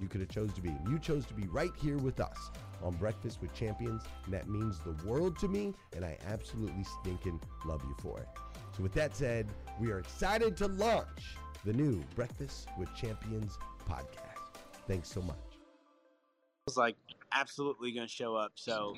you 0.00 0.08
could 0.08 0.20
have 0.20 0.30
chose 0.30 0.52
to 0.54 0.60
be. 0.60 0.70
You 0.88 0.98
chose 0.98 1.26
to 1.26 1.34
be 1.34 1.46
right 1.48 1.72
here 1.80 1.98
with 1.98 2.20
us 2.20 2.50
on 2.82 2.94
Breakfast 2.94 3.40
with 3.40 3.52
Champions, 3.54 4.02
and 4.24 4.34
that 4.34 4.48
means 4.48 4.78
the 4.80 4.96
world 5.06 5.38
to 5.40 5.48
me, 5.48 5.74
and 5.94 6.04
I 6.04 6.16
absolutely 6.26 6.84
stinking 7.00 7.40
love 7.64 7.82
you 7.84 7.94
for 8.00 8.18
it. 8.18 8.28
So 8.76 8.82
with 8.82 8.92
that 8.94 9.16
said, 9.16 9.48
we 9.80 9.90
are 9.90 9.98
excited 9.98 10.56
to 10.58 10.68
launch 10.68 11.36
the 11.64 11.72
new 11.72 12.02
Breakfast 12.14 12.68
with 12.78 12.94
Champions 12.94 13.58
podcast. 13.88 14.60
Thanks 14.86 15.10
so 15.10 15.20
much. 15.22 15.36
I 15.36 16.66
was 16.66 16.76
like 16.76 16.96
absolutely 17.32 17.92
going 17.92 18.06
to 18.06 18.12
show 18.12 18.34
up. 18.36 18.52
So 18.54 18.96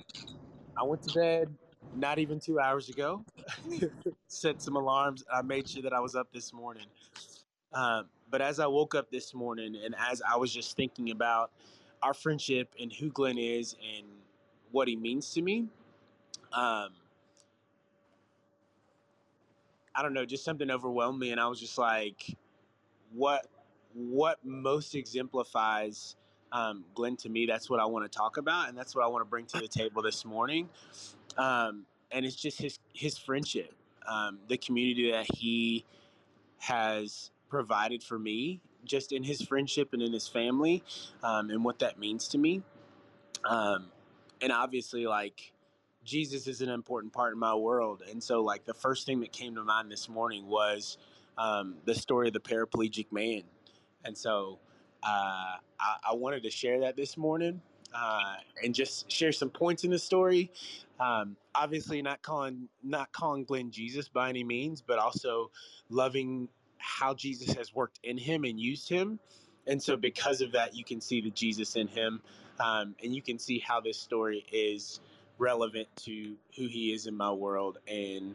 I 0.79 0.85
went 0.85 1.03
to 1.03 1.15
bed 1.15 1.49
not 1.95 2.19
even 2.19 2.41
two 2.41 2.59
hours 2.59 2.89
ago, 2.89 3.25
set 4.29 4.63
some 4.63 4.77
alarms. 4.77 5.25
I 5.33 5.43
made 5.43 5.69
sure 5.69 5.83
that 5.83 5.93
I 5.93 6.01
was 6.01 6.15
up 6.15 6.29
this 6.33 6.53
morning. 6.53 6.87
Um, 7.75 8.09
but 8.33 8.41
as 8.41 8.59
I 8.59 8.67
woke 8.67 8.95
up 8.95 9.11
this 9.11 9.35
morning 9.35 9.77
and 9.85 9.95
as 10.11 10.23
I 10.29 10.37
was 10.39 10.53
just 10.53 10.75
thinking 10.75 11.11
about 11.11 11.53
our 12.03 12.15
friendship 12.15 12.75
and 12.81 12.91
who 12.91 13.11
Glenn 13.11 13.39
is 13.39 13.77
and 13.97 14.07
what 14.73 14.89
he 14.89 14.97
means 14.97 15.31
to 15.35 15.43
me, 15.43 15.69
um, 16.53 16.89
I 19.95 20.03
don't 20.03 20.15
know, 20.15 20.25
just 20.25 20.45
something 20.45 20.71
overwhelmed 20.71 21.21
me, 21.21 21.31
and 21.31 21.41
I 21.41 21.47
was 21.47 21.61
just 21.61 21.77
like, 21.77 22.35
what 23.13 23.47
what 23.95 24.39
most 24.43 24.95
exemplifies 24.95 26.17
um, 26.51 26.85
Glenn 26.95 27.17
to 27.19 27.29
me? 27.29 27.45
That's 27.45 27.69
what 27.69 27.79
I 27.79 27.85
want 27.85 28.11
to 28.11 28.19
talk 28.19 28.39
about, 28.39 28.71
and 28.71 28.77
that's 28.77 28.97
what 28.97 29.05
I 29.05 29.09
want 29.09 29.21
to 29.21 29.29
bring 29.29 29.45
to 29.47 29.61
the 29.61 29.69
table 29.69 30.01
this 30.01 30.25
morning. 30.25 30.71
Um, 31.37 31.85
and 32.11 32.25
it's 32.25 32.37
just 32.37 32.59
his 32.59 32.79
his 32.95 33.19
friendship, 33.19 33.75
um, 34.07 34.39
the 34.49 34.57
community 34.57 35.13
that 35.13 35.27
he 35.31 35.85
has 36.59 37.31
provided 37.53 38.03
for 38.03 38.19
me, 38.19 38.63
just 38.83 39.13
in 39.13 39.23
his 39.23 39.43
friendship 39.43 39.93
and 39.93 40.01
in 40.01 40.11
his 40.11 40.27
family, 40.27 40.83
um, 41.23 41.51
and 41.51 41.63
what 41.63 41.81
that 41.81 41.99
means 41.99 42.27
to 42.29 42.39
me. 42.39 42.63
Um, 43.45 43.89
and 44.41 44.51
obviously, 44.51 45.07
like 45.07 45.53
Jesus 46.03 46.47
is 46.47 46.63
an 46.63 46.71
important 46.71 47.13
part 47.13 47.35
in 47.35 47.39
my 47.39 47.55
world, 47.55 48.03
and 48.11 48.25
so 48.25 48.43
like 48.43 48.65
the 48.65 48.73
first 48.73 49.05
thing 49.05 49.21
that 49.21 49.33
came 49.33 49.55
to 49.57 49.65
mind 49.65 49.93
this 49.93 50.09
morning 50.09 50.47
was 50.47 50.97
um, 51.37 51.75
the 51.85 51.95
story 51.95 52.29
of 52.29 52.33
the 52.33 52.41
paraplegic 52.41 53.13
man, 53.13 53.43
and 54.03 54.17
so 54.17 54.59
uh, 55.03 55.57
I, 55.79 55.97
I 56.11 56.15
wanted 56.15 56.45
to 56.45 56.51
share 56.51 56.81
that 56.81 56.97
this 56.97 57.19
morning 57.19 57.61
uh, 57.95 58.37
and 58.65 58.75
just 58.75 59.13
share 59.13 59.33
some 59.33 59.51
points 59.51 59.85
in 59.85 59.91
the 59.91 59.99
story. 59.99 60.51
Um, 60.99 61.37
obviously, 61.55 62.01
not 62.01 62.23
calling 62.23 62.71
not 62.83 63.13
calling 63.13 63.45
Glenn 63.45 63.71
Jesus 63.71 64.09
by 64.09 64.31
any 64.31 64.43
means, 64.43 64.81
but 64.81 64.99
also 64.99 65.51
loving 65.91 66.49
how 66.83 67.15
Jesus 67.15 67.55
has 67.55 67.75
worked 67.75 68.01
in 68.05 68.19
him 68.19 68.45
and 68.45 68.61
used 68.61 68.89
him, 68.91 69.21
And 69.67 69.83
so, 69.83 69.97
because 69.97 70.43
of 70.43 70.53
that, 70.53 70.77
you 70.77 70.85
can 70.85 71.01
see 71.01 71.23
the 71.23 71.31
Jesus 71.31 71.77
in 71.77 71.89
him, 71.89 72.23
um, 72.61 72.97
and 73.03 73.15
you 73.15 73.23
can 73.23 73.39
see 73.39 73.61
how 73.61 73.81
this 73.81 73.99
story 73.99 74.45
is 74.53 75.01
relevant 75.39 75.89
to 75.99 76.37
who 76.57 76.67
he 76.67 76.93
is 76.95 77.07
in 77.07 77.17
my 77.17 77.33
world 77.33 77.79
and 77.89 78.35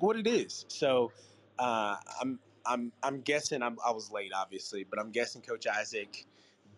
what 0.00 0.16
it 0.16 0.26
is. 0.26 0.66
So, 0.68 1.12
uh, 1.58 1.96
I'm 2.20 2.40
I'm 2.66 2.92
I'm 3.02 3.20
guessing 3.22 3.62
I'm, 3.62 3.78
I 3.86 3.92
was 3.92 4.10
late, 4.12 4.32
obviously, 4.34 4.84
but 4.84 4.98
I'm 5.00 5.10
guessing 5.12 5.42
Coach 5.42 5.66
Isaac 5.68 6.26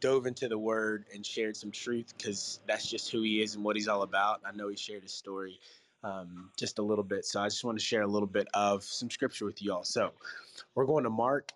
dove 0.00 0.26
into 0.26 0.48
the 0.48 0.58
Word 0.58 1.06
and 1.14 1.26
shared 1.26 1.56
some 1.56 1.72
truth 1.72 2.14
because 2.16 2.60
that's 2.66 2.88
just 2.90 3.10
who 3.10 3.22
he 3.22 3.42
is 3.42 3.54
and 3.56 3.64
what 3.64 3.76
he's 3.76 3.88
all 3.88 4.02
about. 4.02 4.42
I 4.46 4.52
know 4.52 4.68
he 4.68 4.76
shared 4.76 5.02
his 5.02 5.12
story 5.14 5.60
um, 6.02 6.50
just 6.58 6.78
a 6.78 6.82
little 6.82 7.04
bit, 7.04 7.24
so 7.24 7.40
I 7.40 7.48
just 7.48 7.64
want 7.64 7.78
to 7.78 7.84
share 7.84 8.02
a 8.02 8.06
little 8.06 8.28
bit 8.28 8.48
of 8.54 8.84
some 8.84 9.10
scripture 9.10 9.44
with 9.44 9.62
you 9.62 9.72
all. 9.72 9.84
So, 9.84 10.10
we're 10.74 10.86
going 10.86 11.04
to 11.04 11.10
Mark 11.10 11.52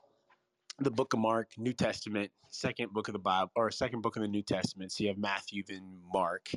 the 0.78 0.90
book 0.90 1.12
of 1.12 1.20
Mark, 1.20 1.50
New 1.56 1.72
Testament, 1.72 2.30
second 2.50 2.92
book 2.92 3.08
of 3.08 3.12
the 3.12 3.18
Bible, 3.18 3.50
or 3.54 3.70
second 3.70 4.02
book 4.02 4.16
of 4.16 4.22
the 4.22 4.28
New 4.28 4.42
Testament. 4.42 4.92
So 4.92 5.04
you 5.04 5.08
have 5.08 5.18
Matthew, 5.18 5.62
then 5.66 6.00
Mark. 6.12 6.50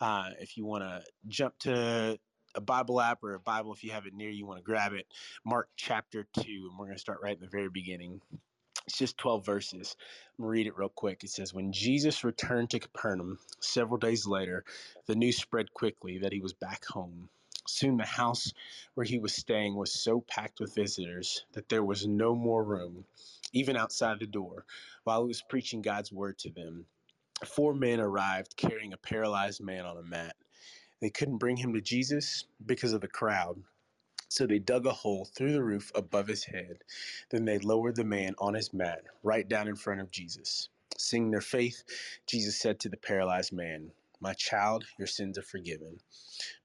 Uh, 0.00 0.30
if 0.40 0.56
you 0.56 0.64
want 0.64 0.82
to 0.82 1.02
jump 1.28 1.58
to 1.60 2.18
a 2.54 2.60
Bible 2.60 3.00
app 3.00 3.22
or 3.22 3.34
a 3.34 3.40
Bible, 3.40 3.72
if 3.72 3.84
you 3.84 3.92
have 3.92 4.06
it 4.06 4.14
near 4.14 4.28
you, 4.28 4.38
you 4.38 4.46
want 4.46 4.58
to 4.58 4.64
grab 4.64 4.92
it. 4.92 5.06
Mark 5.44 5.68
chapter 5.76 6.26
2, 6.34 6.42
and 6.46 6.78
we're 6.78 6.86
going 6.86 6.96
to 6.96 7.00
start 7.00 7.20
right 7.22 7.34
in 7.34 7.40
the 7.40 7.48
very 7.48 7.68
beginning. 7.68 8.20
It's 8.86 8.98
just 8.98 9.18
12 9.18 9.44
verses. 9.46 9.96
I'm 10.38 10.44
read 10.46 10.66
it 10.66 10.76
real 10.76 10.90
quick. 10.90 11.24
It 11.24 11.30
says, 11.30 11.54
When 11.54 11.72
Jesus 11.72 12.24
returned 12.24 12.70
to 12.70 12.80
Capernaum 12.80 13.38
several 13.60 13.98
days 13.98 14.26
later, 14.26 14.64
the 15.06 15.16
news 15.16 15.38
spread 15.38 15.74
quickly 15.74 16.18
that 16.18 16.32
he 16.32 16.40
was 16.40 16.54
back 16.54 16.84
home. 16.86 17.30
Soon 17.66 17.96
the 17.98 18.04
house 18.06 18.52
where 18.94 19.06
he 19.06 19.18
was 19.18 19.34
staying 19.34 19.76
was 19.76 19.92
so 19.92 20.20
packed 20.20 20.60
with 20.60 20.74
visitors 20.74 21.46
that 21.52 21.68
there 21.70 21.84
was 21.84 22.06
no 22.06 22.34
more 22.34 22.64
room 22.64 23.06
even 23.52 23.76
outside 23.76 24.20
the 24.20 24.26
door, 24.26 24.66
while 25.04 25.22
he 25.22 25.28
was 25.28 25.42
preaching 25.42 25.82
God's 25.82 26.12
word 26.12 26.38
to 26.40 26.50
them. 26.50 26.86
Four 27.46 27.74
men 27.74 28.00
arrived 28.00 28.56
carrying 28.56 28.92
a 28.92 28.98
paralyzed 28.98 29.62
man 29.62 29.86
on 29.86 29.96
a 29.98 30.02
mat. 30.02 30.36
They 31.00 31.10
couldn't 31.10 31.38
bring 31.38 31.58
him 31.58 31.74
to 31.74 31.80
Jesus 31.80 32.46
because 32.64 32.92
of 32.92 33.00
the 33.00 33.08
crowd. 33.08 33.64
So 34.30 34.46
they 34.46 34.60
dug 34.60 34.86
a 34.86 34.92
hole 34.92 35.26
through 35.26 35.54
the 35.54 35.64
roof 35.64 35.92
above 35.94 36.28
his 36.28 36.46
head. 36.46 36.84
Then 37.30 37.46
they 37.46 37.58
lowered 37.60 37.96
the 37.96 38.04
man 38.04 38.36
on 38.38 38.54
his 38.54 38.74
mat 38.74 39.04
right 39.24 39.48
down 39.48 39.68
in 39.68 39.76
front 39.76 40.02
of 40.02 40.12
Jesus. 40.12 40.70
Seeing 40.98 41.32
their 41.32 41.42
faith, 41.42 41.84
Jesus 42.26 42.60
said 42.60 42.80
to 42.80 42.90
the 42.90 42.98
paralyzed 42.98 43.52
man, 43.54 43.92
My 44.20 44.34
child, 44.34 44.86
your 44.98 45.08
sins 45.08 45.38
are 45.38 45.42
forgiven. 45.44 46.00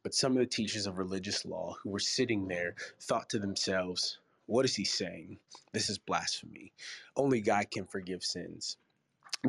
But 0.04 0.16
some 0.16 0.34
of 0.34 0.40
the 0.40 0.48
teachers 0.48 0.88
of 0.88 0.98
religious 1.00 1.46
law 1.46 1.78
who 1.84 1.92
were 1.92 2.00
sitting 2.00 2.48
there 2.50 2.76
thought 3.02 3.30
to 3.32 3.40
themselves, 3.40 4.20
what 4.48 4.66
is 4.66 4.76
he 4.76 4.86
saying? 4.86 5.40
This 5.74 5.90
is 5.90 6.00
blasphemy. 6.00 6.74
Only 7.18 7.42
God 7.42 7.72
can 7.72 7.88
forgive 7.88 8.24
sins. 8.24 8.78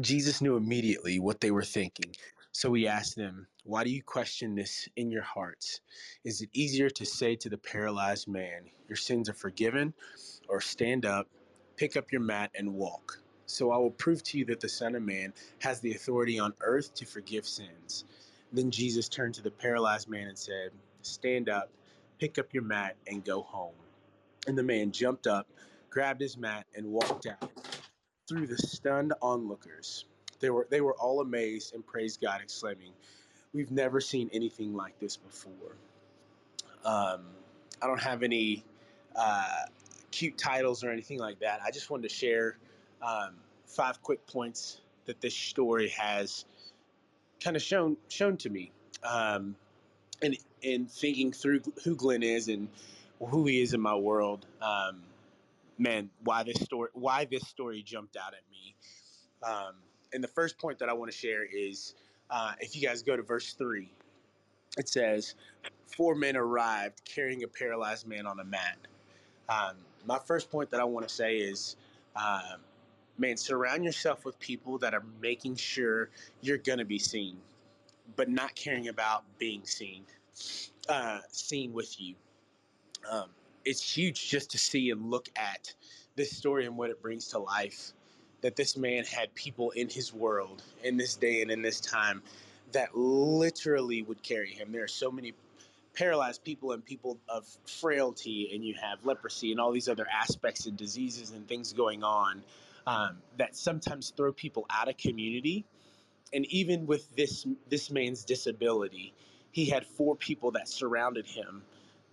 Jesus 0.00 0.42
knew 0.42 0.56
immediately 0.56 1.20
what 1.20 1.40
they 1.40 1.50
were 1.52 1.64
thinking. 1.64 2.14
So 2.56 2.70
we 2.70 2.86
asked 2.86 3.16
them, 3.16 3.46
Why 3.64 3.84
do 3.84 3.90
you 3.90 4.02
question 4.02 4.54
this 4.54 4.88
in 4.96 5.10
your 5.10 5.20
hearts? 5.20 5.82
Is 6.24 6.40
it 6.40 6.48
easier 6.54 6.88
to 6.88 7.04
say 7.04 7.36
to 7.36 7.50
the 7.50 7.58
paralyzed 7.58 8.28
man, 8.28 8.62
Your 8.88 8.96
sins 8.96 9.28
are 9.28 9.34
forgiven, 9.34 9.92
or 10.48 10.62
stand 10.62 11.04
up, 11.04 11.28
pick 11.76 11.98
up 11.98 12.10
your 12.10 12.22
mat, 12.22 12.50
and 12.54 12.72
walk? 12.72 13.18
So 13.44 13.72
I 13.72 13.76
will 13.76 13.90
prove 13.90 14.22
to 14.22 14.38
you 14.38 14.46
that 14.46 14.60
the 14.60 14.70
Son 14.70 14.94
of 14.94 15.02
Man 15.02 15.34
has 15.58 15.80
the 15.80 15.92
authority 15.92 16.38
on 16.38 16.54
earth 16.62 16.94
to 16.94 17.04
forgive 17.04 17.46
sins. 17.46 18.06
Then 18.54 18.70
Jesus 18.70 19.06
turned 19.10 19.34
to 19.34 19.42
the 19.42 19.50
paralyzed 19.50 20.08
man 20.08 20.28
and 20.28 20.38
said, 20.38 20.70
Stand 21.02 21.50
up, 21.50 21.68
pick 22.18 22.38
up 22.38 22.54
your 22.54 22.62
mat, 22.62 22.96
and 23.06 23.22
go 23.22 23.42
home. 23.42 23.76
And 24.46 24.56
the 24.56 24.62
man 24.62 24.92
jumped 24.92 25.26
up, 25.26 25.46
grabbed 25.90 26.22
his 26.22 26.38
mat, 26.38 26.64
and 26.74 26.86
walked 26.86 27.26
out. 27.26 27.52
Through 28.26 28.46
the 28.46 28.56
stunned 28.56 29.12
onlookers, 29.20 30.06
they 30.40 30.50
were 30.50 30.66
they 30.70 30.80
were 30.80 30.94
all 30.94 31.20
amazed 31.20 31.74
and 31.74 31.86
praised 31.86 32.20
God, 32.20 32.40
exclaiming, 32.42 32.92
"We've 33.52 33.70
never 33.70 34.00
seen 34.00 34.30
anything 34.32 34.74
like 34.74 34.98
this 34.98 35.16
before." 35.16 35.76
Um, 36.84 37.22
I 37.82 37.86
don't 37.86 38.02
have 38.02 38.22
any 38.22 38.64
uh, 39.14 39.64
cute 40.10 40.38
titles 40.38 40.84
or 40.84 40.90
anything 40.90 41.18
like 41.18 41.40
that. 41.40 41.60
I 41.64 41.70
just 41.70 41.90
wanted 41.90 42.08
to 42.08 42.14
share 42.14 42.56
um, 43.02 43.34
five 43.66 44.00
quick 44.02 44.26
points 44.26 44.80
that 45.06 45.20
this 45.20 45.34
story 45.34 45.88
has 45.90 46.44
kind 47.40 47.56
of 47.56 47.62
shown 47.62 47.96
shown 48.08 48.36
to 48.38 48.50
me, 48.50 48.72
um, 49.02 49.56
and 50.22 50.36
in 50.62 50.86
thinking 50.86 51.32
through 51.32 51.60
who 51.84 51.94
Glenn 51.94 52.22
is 52.22 52.48
and 52.48 52.68
who 53.20 53.46
he 53.46 53.60
is 53.60 53.74
in 53.74 53.80
my 53.80 53.94
world. 53.94 54.46
Um, 54.60 55.02
man, 55.78 56.10
why 56.22 56.42
this 56.42 56.60
story? 56.60 56.90
Why 56.94 57.24
this 57.24 57.46
story 57.46 57.82
jumped 57.82 58.16
out 58.16 58.34
at 58.34 58.42
me? 58.50 58.74
Um, 59.42 59.74
and 60.12 60.22
the 60.22 60.28
first 60.28 60.58
point 60.58 60.78
that 60.78 60.88
I 60.88 60.92
want 60.92 61.10
to 61.10 61.16
share 61.16 61.44
is, 61.44 61.94
uh, 62.30 62.52
if 62.60 62.74
you 62.76 62.86
guys 62.86 63.02
go 63.02 63.16
to 63.16 63.22
verse 63.22 63.52
three, 63.52 63.92
it 64.78 64.88
says, 64.88 65.34
four 65.86 66.14
men 66.14 66.36
arrived 66.36 67.02
carrying 67.04 67.42
a 67.44 67.48
paralyzed 67.48 68.06
man 68.06 68.26
on 68.26 68.40
a 68.40 68.44
mat. 68.44 68.78
Um, 69.48 69.76
my 70.04 70.18
first 70.18 70.50
point 70.50 70.70
that 70.70 70.80
I 70.80 70.84
want 70.84 71.08
to 71.08 71.14
say 71.14 71.36
is, 71.36 71.76
uh, 72.14 72.56
man, 73.18 73.36
surround 73.36 73.84
yourself 73.84 74.24
with 74.24 74.38
people 74.38 74.78
that 74.78 74.92
are 74.92 75.04
making 75.22 75.56
sure 75.56 76.10
you're 76.42 76.58
going 76.58 76.78
to 76.78 76.84
be 76.84 76.98
seen, 76.98 77.38
but 78.16 78.28
not 78.28 78.54
caring 78.54 78.88
about 78.88 79.24
being 79.38 79.64
seen, 79.64 80.04
uh, 80.88 81.20
seen 81.30 81.72
with 81.72 82.00
you. 82.00 82.14
Um, 83.10 83.30
it's 83.64 83.96
huge 83.96 84.28
just 84.28 84.50
to 84.50 84.58
see 84.58 84.90
and 84.90 85.10
look 85.10 85.28
at 85.36 85.72
this 86.14 86.30
story 86.30 86.66
and 86.66 86.76
what 86.76 86.90
it 86.90 87.00
brings 87.00 87.28
to 87.28 87.38
life. 87.38 87.92
That 88.46 88.54
this 88.54 88.76
man 88.76 89.04
had 89.04 89.34
people 89.34 89.72
in 89.72 89.88
his 89.88 90.14
world 90.14 90.62
in 90.84 90.96
this 90.96 91.16
day 91.16 91.42
and 91.42 91.50
in 91.50 91.62
this 91.62 91.80
time 91.80 92.22
that 92.70 92.96
literally 92.96 94.02
would 94.02 94.22
carry 94.22 94.52
him. 94.52 94.70
There 94.70 94.84
are 94.84 94.88
so 94.88 95.10
many 95.10 95.32
paralyzed 95.94 96.44
people 96.44 96.70
and 96.70 96.84
people 96.84 97.18
of 97.28 97.44
frailty, 97.66 98.52
and 98.54 98.64
you 98.64 98.74
have 98.80 99.04
leprosy 99.04 99.50
and 99.50 99.58
all 99.58 99.72
these 99.72 99.88
other 99.88 100.06
aspects 100.14 100.66
and 100.66 100.76
diseases 100.76 101.32
and 101.32 101.48
things 101.48 101.72
going 101.72 102.04
on 102.04 102.40
um, 102.86 103.16
that 103.36 103.56
sometimes 103.56 104.10
throw 104.16 104.32
people 104.32 104.64
out 104.70 104.88
of 104.88 104.96
community. 104.96 105.64
And 106.32 106.46
even 106.46 106.86
with 106.86 107.16
this 107.16 107.48
this 107.68 107.90
man's 107.90 108.24
disability, 108.24 109.12
he 109.50 109.64
had 109.64 109.84
four 109.84 110.14
people 110.14 110.52
that 110.52 110.68
surrounded 110.68 111.26
him 111.26 111.62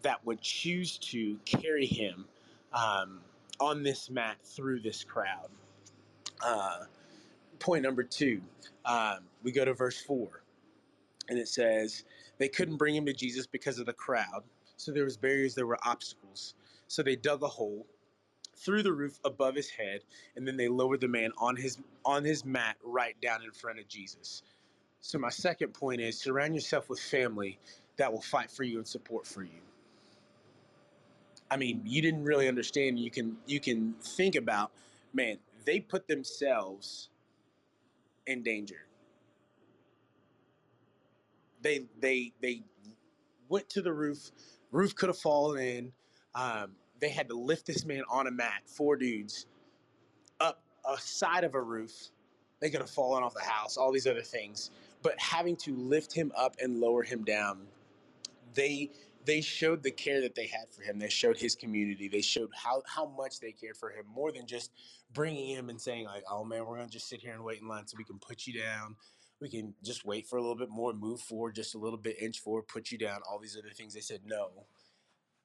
that 0.01 0.25
would 0.25 0.41
choose 0.41 0.97
to 0.97 1.37
carry 1.45 1.85
him 1.85 2.25
um, 2.73 3.19
on 3.59 3.83
this 3.83 4.09
mat 4.09 4.37
through 4.43 4.79
this 4.79 5.03
crowd. 5.03 5.49
Uh, 6.43 6.85
point 7.59 7.83
number 7.83 8.03
two, 8.03 8.41
um, 8.85 9.19
we 9.43 9.51
go 9.51 9.65
to 9.65 9.73
verse 9.73 10.01
four, 10.01 10.43
and 11.29 11.39
it 11.39 11.47
says 11.47 12.03
they 12.37 12.49
couldn't 12.49 12.77
bring 12.77 12.95
him 12.95 13.05
to 13.05 13.13
Jesus 13.13 13.47
because 13.47 13.79
of 13.79 13.85
the 13.85 13.93
crowd. 13.93 14.43
So 14.77 14.91
there 14.91 15.05
was 15.05 15.17
barriers, 15.17 15.55
there 15.55 15.67
were 15.67 15.79
obstacles. 15.85 16.55
So 16.87 17.03
they 17.03 17.15
dug 17.15 17.43
a 17.43 17.47
hole 17.47 17.85
through 18.55 18.83
the 18.83 18.93
roof 18.93 19.19
above 19.25 19.55
his 19.55 19.69
head, 19.69 20.01
and 20.35 20.47
then 20.47 20.57
they 20.57 20.67
lowered 20.67 21.01
the 21.01 21.07
man 21.07 21.31
on 21.37 21.55
his 21.55 21.77
on 22.05 22.23
his 22.23 22.45
mat 22.45 22.77
right 22.83 23.19
down 23.21 23.43
in 23.43 23.51
front 23.51 23.79
of 23.79 23.87
Jesus. 23.87 24.43
So 25.01 25.19
my 25.19 25.29
second 25.29 25.73
point 25.73 26.01
is 26.01 26.19
surround 26.19 26.55
yourself 26.55 26.89
with 26.89 26.99
family 26.99 27.59
that 27.97 28.11
will 28.11 28.21
fight 28.21 28.51
for 28.51 28.63
you 28.63 28.77
and 28.77 28.87
support 28.87 29.27
for 29.27 29.43
you. 29.43 29.61
I 31.51 31.57
mean, 31.57 31.81
you 31.85 32.01
didn't 32.01 32.23
really 32.23 32.47
understand. 32.47 32.99
You 32.99 33.11
can 33.11 33.37
you 33.45 33.59
can 33.59 33.95
think 34.01 34.35
about, 34.35 34.71
man, 35.13 35.37
they 35.65 35.79
put 35.79 36.07
themselves 36.07 37.09
in 38.27 38.43
danger. 38.43 38.87
They 41.61 41.87
they 41.99 42.33
they 42.41 42.63
went 43.49 43.69
to 43.71 43.81
the 43.81 43.93
roof. 43.93 44.31
Roof 44.71 44.95
could 44.95 45.09
have 45.09 45.17
fallen 45.17 45.61
in. 45.61 45.93
Um, 46.35 46.77
they 46.99 47.09
had 47.09 47.29
to 47.29 47.35
lift 47.35 47.65
this 47.67 47.85
man 47.85 48.03
on 48.09 48.27
a 48.27 48.31
mat, 48.31 48.63
four 48.67 48.95
dudes, 48.97 49.47
up 50.39 50.63
a 50.89 50.97
side 50.97 51.43
of 51.43 51.55
a 51.55 51.61
roof. 51.61 52.09
They 52.61 52.69
could 52.69 52.81
have 52.81 52.89
fallen 52.91 53.23
off 53.23 53.33
the 53.35 53.41
house, 53.41 53.77
all 53.77 53.91
these 53.91 54.07
other 54.07 54.21
things. 54.23 54.71
But 55.03 55.19
having 55.19 55.57
to 55.57 55.75
lift 55.75 56.13
him 56.13 56.31
up 56.35 56.55
and 56.61 56.79
lower 56.79 57.03
him 57.03 57.23
down, 57.25 57.67
they 58.53 58.91
they 59.25 59.41
showed 59.41 59.83
the 59.83 59.91
care 59.91 60.21
that 60.21 60.35
they 60.35 60.47
had 60.47 60.71
for 60.71 60.83
him. 60.83 60.99
They 60.99 61.09
showed 61.09 61.37
his 61.37 61.55
community. 61.55 62.07
They 62.07 62.21
showed 62.21 62.51
how 62.55 62.83
how 62.87 63.05
much 63.07 63.39
they 63.39 63.51
cared 63.51 63.77
for 63.77 63.89
him, 63.91 64.05
more 64.07 64.31
than 64.31 64.47
just 64.47 64.71
bringing 65.13 65.47
him 65.55 65.69
and 65.69 65.81
saying 65.81 66.05
like, 66.05 66.23
"Oh 66.29 66.43
man, 66.43 66.65
we're 66.65 66.77
gonna 66.77 66.89
just 66.89 67.09
sit 67.09 67.21
here 67.21 67.33
and 67.33 67.43
wait 67.43 67.61
in 67.61 67.67
line 67.67 67.87
so 67.87 67.95
we 67.97 68.03
can 68.03 68.19
put 68.19 68.47
you 68.47 68.59
down. 68.59 68.95
We 69.41 69.49
can 69.49 69.75
just 69.83 70.05
wait 70.05 70.27
for 70.27 70.37
a 70.37 70.41
little 70.41 70.55
bit 70.57 70.69
more, 70.69 70.93
move 70.93 71.21
forward 71.21 71.55
just 71.55 71.75
a 71.75 71.77
little 71.77 71.97
bit, 71.99 72.21
inch 72.21 72.39
forward, 72.39 72.67
put 72.67 72.91
you 72.91 72.97
down. 72.97 73.21
All 73.29 73.39
these 73.39 73.57
other 73.57 73.73
things." 73.73 73.93
They 73.93 74.01
said, 74.01 74.21
"No, 74.25 74.65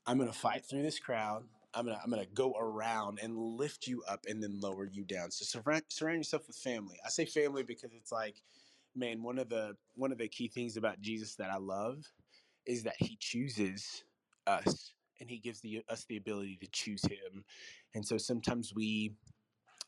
I'm 0.06 0.18
gonna 0.18 0.32
fight 0.32 0.64
through 0.66 0.82
this 0.82 0.98
crowd. 0.98 1.44
I'm 1.74 1.86
gonna 1.86 2.00
I'm 2.02 2.10
gonna 2.10 2.26
go 2.26 2.54
around 2.58 3.20
and 3.22 3.36
lift 3.36 3.86
you 3.86 4.02
up 4.08 4.26
and 4.28 4.42
then 4.42 4.60
lower 4.60 4.86
you 4.86 5.04
down. 5.04 5.30
So 5.30 5.44
surround 5.44 5.84
surround 5.88 6.18
yourself 6.18 6.46
with 6.46 6.56
family. 6.56 6.98
I 7.04 7.10
say 7.10 7.26
family 7.26 7.62
because 7.62 7.92
it's 7.94 8.12
like, 8.12 8.42
man, 8.96 9.22
one 9.22 9.38
of 9.38 9.48
the 9.50 9.76
one 9.94 10.12
of 10.12 10.18
the 10.18 10.28
key 10.28 10.48
things 10.48 10.76
about 10.76 11.00
Jesus 11.00 11.36
that 11.36 11.50
I 11.50 11.58
love 11.58 12.04
is 12.68 12.84
that 12.84 12.94
he 12.98 13.16
chooses 13.18 14.04
us 14.46 14.92
and 15.20 15.28
he 15.28 15.38
gives 15.38 15.60
the, 15.60 15.82
us 15.88 16.04
the 16.08 16.16
ability 16.16 16.56
to 16.62 16.68
choose 16.70 17.02
him. 17.04 17.44
And 17.94 18.06
so 18.06 18.16
sometimes 18.16 18.72
we 18.72 19.14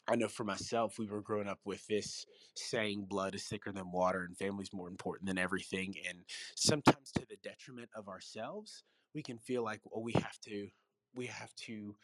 I 0.09 0.17
know 0.17 0.27
for 0.27 0.43
myself, 0.43 0.99
we 0.99 1.07
were 1.07 1.21
growing 1.21 1.47
up 1.47 1.61
with 1.65 1.87
this 1.87 2.27
saying, 2.57 3.07
blood 3.09 3.37
is 3.37 3.45
thicker 3.45 3.71
than 3.71 3.93
water 3.93 4.25
and 4.25 4.37
family's 4.37 4.73
more 4.73 4.89
important 4.89 5.29
than 5.29 5.39
everything. 5.39 5.95
And 6.09 6.19
sometimes 6.57 7.13
to 7.13 7.25
the 7.29 7.37
detriment 7.45 7.91
of 7.95 8.09
ourselves, 8.09 8.83
we 9.15 9.23
can 9.23 9.39
feel 9.39 9.63
like, 9.63 9.81
well, 9.85 10.03
we 10.03 10.13
have 10.15 10.41
to, 10.47 10.67
we 11.15 11.27
have 11.27 11.55
to, 11.67 11.95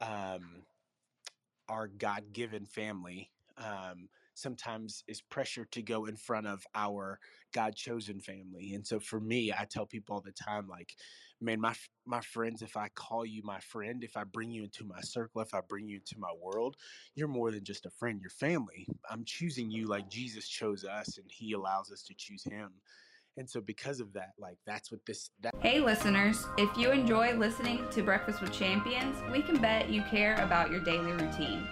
um, 0.00 0.64
our 1.68 1.86
God 1.86 2.32
given 2.32 2.66
family 2.66 3.30
um, 3.58 4.08
sometimes 4.34 5.04
is 5.08 5.20
pressure 5.20 5.66
to 5.72 5.82
go 5.82 6.06
in 6.06 6.16
front 6.16 6.46
of 6.46 6.64
our 6.74 7.18
God 7.52 7.74
chosen 7.74 8.20
family. 8.20 8.74
And 8.74 8.86
so 8.86 8.98
for 8.98 9.20
me, 9.20 9.52
I 9.52 9.66
tell 9.70 9.86
people 9.86 10.14
all 10.14 10.22
the 10.22 10.32
time, 10.32 10.68
like, 10.68 10.94
man, 11.40 11.60
my 11.60 11.74
my 12.06 12.20
friends, 12.20 12.62
if 12.62 12.76
I 12.76 12.88
call 12.94 13.26
you 13.26 13.42
my 13.44 13.60
friend, 13.60 14.02
if 14.02 14.16
I 14.16 14.24
bring 14.24 14.50
you 14.50 14.64
into 14.64 14.84
my 14.84 15.00
circle, 15.00 15.42
if 15.42 15.54
I 15.54 15.60
bring 15.68 15.86
you 15.86 15.96
into 15.96 16.18
my 16.18 16.32
world, 16.40 16.76
you're 17.14 17.28
more 17.28 17.50
than 17.50 17.64
just 17.64 17.86
a 17.86 17.90
friend. 17.90 18.20
You're 18.20 18.30
family. 18.30 18.86
I'm 19.10 19.24
choosing 19.24 19.70
you 19.70 19.86
like 19.86 20.08
Jesus 20.08 20.48
chose 20.48 20.84
us, 20.84 21.18
and 21.18 21.26
He 21.30 21.52
allows 21.52 21.92
us 21.92 22.02
to 22.04 22.14
choose 22.16 22.44
Him. 22.44 22.70
And 23.36 23.48
so, 23.48 23.60
because 23.60 24.00
of 24.00 24.12
that, 24.12 24.32
like 24.38 24.58
that's 24.66 24.90
what 24.90 25.00
this. 25.06 25.30
That- 25.40 25.54
hey, 25.60 25.80
listeners! 25.80 26.46
If 26.58 26.76
you 26.76 26.90
enjoy 26.90 27.34
listening 27.34 27.86
to 27.90 28.02
Breakfast 28.02 28.40
with 28.40 28.52
Champions, 28.52 29.16
we 29.30 29.42
can 29.42 29.60
bet 29.60 29.88
you 29.88 30.02
care 30.02 30.34
about 30.36 30.70
your 30.70 30.80
daily 30.80 31.12
routine. 31.12 31.66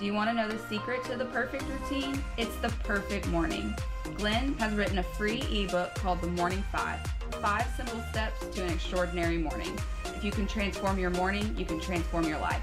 Do 0.00 0.06
you 0.06 0.14
want 0.14 0.30
to 0.30 0.34
know 0.34 0.48
the 0.48 0.58
secret 0.70 1.04
to 1.04 1.16
the 1.18 1.26
perfect 1.26 1.64
routine? 1.64 2.24
It's 2.38 2.56
the 2.62 2.70
perfect 2.84 3.26
morning. 3.26 3.76
Glenn 4.16 4.54
has 4.54 4.72
written 4.72 4.96
a 4.96 5.02
free 5.02 5.42
ebook 5.52 5.94
called 5.94 6.22
The 6.22 6.26
Morning 6.28 6.64
Five 6.72 6.98
Five 7.42 7.66
Simple 7.76 8.02
Steps 8.10 8.46
to 8.54 8.64
an 8.64 8.72
Extraordinary 8.72 9.36
Morning. 9.36 9.78
If 10.06 10.24
you 10.24 10.32
can 10.32 10.46
transform 10.46 10.98
your 10.98 11.10
morning, 11.10 11.54
you 11.54 11.66
can 11.66 11.78
transform 11.80 12.24
your 12.24 12.38
life. 12.38 12.62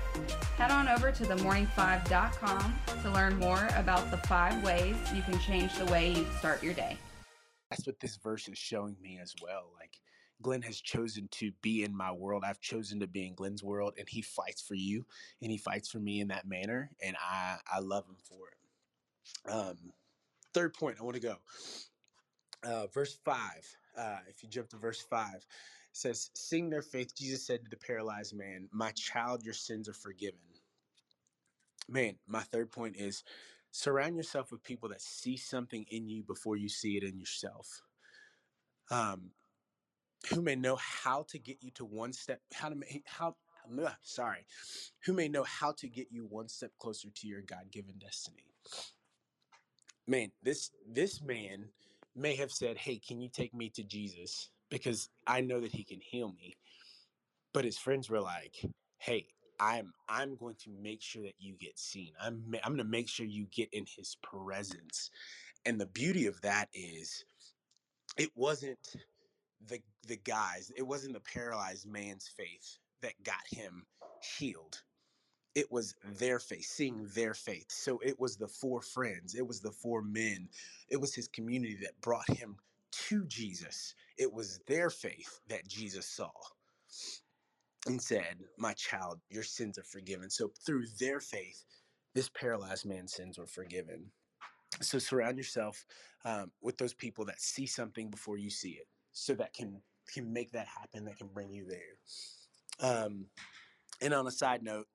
Head 0.58 0.72
on 0.72 0.88
over 0.88 1.12
to 1.12 1.24
themorning5.com 1.26 2.76
to 3.04 3.12
learn 3.12 3.38
more 3.38 3.70
about 3.76 4.10
the 4.10 4.18
five 4.18 4.64
ways 4.64 4.96
you 5.14 5.22
can 5.22 5.38
change 5.38 5.76
the 5.78 5.86
way 5.92 6.14
you 6.14 6.26
start 6.40 6.64
your 6.64 6.74
day. 6.74 6.98
That's 7.70 7.86
what 7.86 8.00
this 8.00 8.16
verse 8.16 8.48
is 8.48 8.58
showing 8.58 8.96
me 9.00 9.20
as 9.22 9.36
well. 9.44 9.66
Like, 9.80 10.00
Glenn 10.42 10.62
has 10.62 10.80
chosen 10.80 11.28
to 11.30 11.52
be 11.52 11.84
in 11.84 11.96
my 11.96 12.12
world. 12.12 12.44
I've 12.44 12.60
chosen 12.60 13.00
to 13.00 13.08
be 13.08 13.26
in 13.26 13.36
Glenn's 13.36 13.64
world, 13.64 13.96
and 13.98 14.08
he 14.08 14.22
fights 14.22 14.62
for 14.62 14.76
you, 14.76 15.06
and 15.42 15.52
he 15.52 15.58
fights 15.58 15.90
for 15.90 16.00
me 16.00 16.20
in 16.20 16.28
that 16.30 16.48
manner, 16.48 16.92
and 17.02 17.18
I 17.20 17.60
I 17.72 17.80
love 17.80 18.08
him 18.08 18.18
for 18.18 18.50
it. 18.50 19.50
Um, 19.50 19.94
third 20.54 20.74
point, 20.74 21.00
I 21.00 21.04
want 21.04 21.16
to 21.16 21.22
go. 21.22 21.38
Uh, 22.64 22.88
verse 22.88 23.16
five. 23.16 23.76
Uh, 23.96 24.20
if 24.28 24.44
you 24.44 24.50
jump 24.50 24.70
to 24.70 24.78
verse 24.78 25.02
five, 25.02 25.46
says, 25.92 26.30
"Sing 26.34 26.70
their 26.70 26.82
faith." 26.82 27.16
Jesus 27.16 27.46
said 27.46 27.64
to 27.64 27.70
the 27.70 27.78
paralyzed 27.78 28.36
man, 28.36 28.70
"My 28.72 28.92
child, 28.92 29.44
your 29.44 29.54
sins 29.54 29.90
are 29.90 29.94
forgiven." 29.94 30.40
Man, 31.88 32.20
my 32.28 32.44
third 32.44 32.72
point 32.72 32.98
is 32.98 33.24
surround 33.72 34.16
yourself 34.18 34.52
with 34.52 34.64
people 34.64 34.90
that 34.90 35.02
see 35.02 35.38
something 35.38 35.86
in 35.86 36.08
you 36.08 36.24
before 36.24 36.58
you 36.58 36.70
see 36.70 36.98
it 36.98 37.04
in 37.04 37.18
yourself. 37.18 37.82
Um, 38.90 39.34
who 40.30 40.42
may 40.42 40.56
know 40.56 40.76
how 40.78 41.24
to 41.30 41.40
get 41.40 41.58
you 41.62 41.72
to 41.72 41.86
one 41.86 42.14
step 42.14 42.40
how 42.54 42.70
to 42.70 42.76
make 42.76 43.04
how 43.06 43.36
sorry 44.02 44.46
who 45.06 45.14
may 45.14 45.28
know 45.28 45.44
how 45.44 45.72
to 45.72 45.88
get 45.88 46.08
you 46.10 46.26
one 46.30 46.48
step 46.48 46.72
closer 46.80 47.10
to 47.14 47.28
your 47.28 47.42
god-given 47.42 47.96
destiny. 48.00 48.46
Man 50.08 50.32
this 50.44 50.72
this 50.90 51.22
man 51.22 51.66
may 52.16 52.36
have 52.36 52.52
said 52.52 52.78
hey 52.78 52.98
can 52.98 53.20
you 53.20 53.30
take 53.30 53.54
me 53.54 53.70
to 53.70 53.84
jesus? 53.84 54.50
Because 54.70 55.10
i 55.26 55.42
know 55.42 55.60
that 55.60 55.72
he 55.72 55.84
can 55.84 56.00
heal 56.02 56.30
me. 56.30 56.56
But 57.54 57.66
his 57.66 57.78
friends 57.78 58.10
were 58.10 58.22
like 58.22 58.56
hey 58.98 59.28
i'm 59.60 59.92
i'm 60.08 60.36
going 60.36 60.56
to 60.56 60.70
make 60.82 61.02
sure 61.02 61.24
that 61.24 61.36
you 61.40 61.56
get 61.60 61.78
seen. 61.78 62.12
I'm 62.22 62.44
i'm 62.64 62.74
going 62.74 62.78
to 62.78 62.84
make 62.84 63.10
sure 63.10 63.26
you 63.26 63.48
get 63.52 63.70
in 63.74 63.86
his 63.86 64.18
presence. 64.24 65.10
And 65.66 65.80
the 65.80 65.88
beauty 65.88 66.28
of 66.28 66.40
that 66.42 66.70
is 66.74 67.26
it 68.18 68.30
wasn't 68.36 68.96
the 69.66 69.82
the 70.08 70.18
guys 70.18 70.72
it 70.76 70.84
wasn't 70.84 71.14
the 71.14 71.20
paralyzed 71.20 71.88
man's 71.88 72.28
faith 72.28 72.78
that 73.02 73.14
got 73.24 73.42
him 73.52 73.86
healed. 74.40 74.84
It 75.56 75.72
was 75.72 75.96
their 76.04 76.40
faith 76.40 76.66
seeing 76.66 77.08
their 77.16 77.34
faith. 77.34 77.72
So 77.72 78.00
it 78.04 78.20
was 78.20 78.38
the 78.38 78.48
four 78.48 78.82
friends 78.82 79.36
it 79.36 79.48
was 79.48 79.62
the 79.62 79.72
four 79.72 80.02
men 80.02 80.50
it 80.90 80.98
was 80.98 81.16
his 81.16 81.28
community 81.28 81.78
that 81.82 82.00
brought 82.02 82.30
him 82.30 82.58
to 82.92 83.26
jesus. 83.26 83.96
It 84.18 84.34
was 84.34 84.60
their 84.68 84.90
faith 84.90 85.42
that 85.48 85.68
jesus 85.68 86.08
saw 86.08 86.32
and 87.88 88.02
said 88.02 88.38
my 88.58 88.74
child 88.74 89.22
your 89.30 89.44
sins 89.44 89.78
are 89.78 89.84
forgiven. 89.84 90.30
So 90.30 90.52
through 90.66 90.86
their 91.00 91.20
faith 91.20 91.66
this 92.14 92.30
paralyzed 92.30 92.86
man's 92.86 93.14
sins 93.14 93.38
were 93.38 93.48
forgiven. 93.48 94.12
So 94.82 95.00
surround 95.00 95.38
yourself 95.38 95.86
um, 96.26 96.52
with 96.62 96.78
those 96.78 96.94
people 96.94 97.26
that 97.26 97.42
see 97.42 97.66
something 97.68 98.10
before 98.10 98.38
you 98.38 98.50
see 98.50 98.72
it 98.72 98.88
so 99.18 99.34
that 99.36 99.54
can 99.54 99.82
can 100.08 100.32
make 100.32 100.52
that 100.52 100.68
happen 100.68 101.06
that 101.06 101.18
can 101.18 101.28
bring 101.28 101.52
you 101.52 101.66
there. 101.66 101.98
Um, 102.80 103.30
and 104.02 104.14
on 104.14 104.28
a 104.28 104.32
side 104.32 104.64
note 104.64 104.88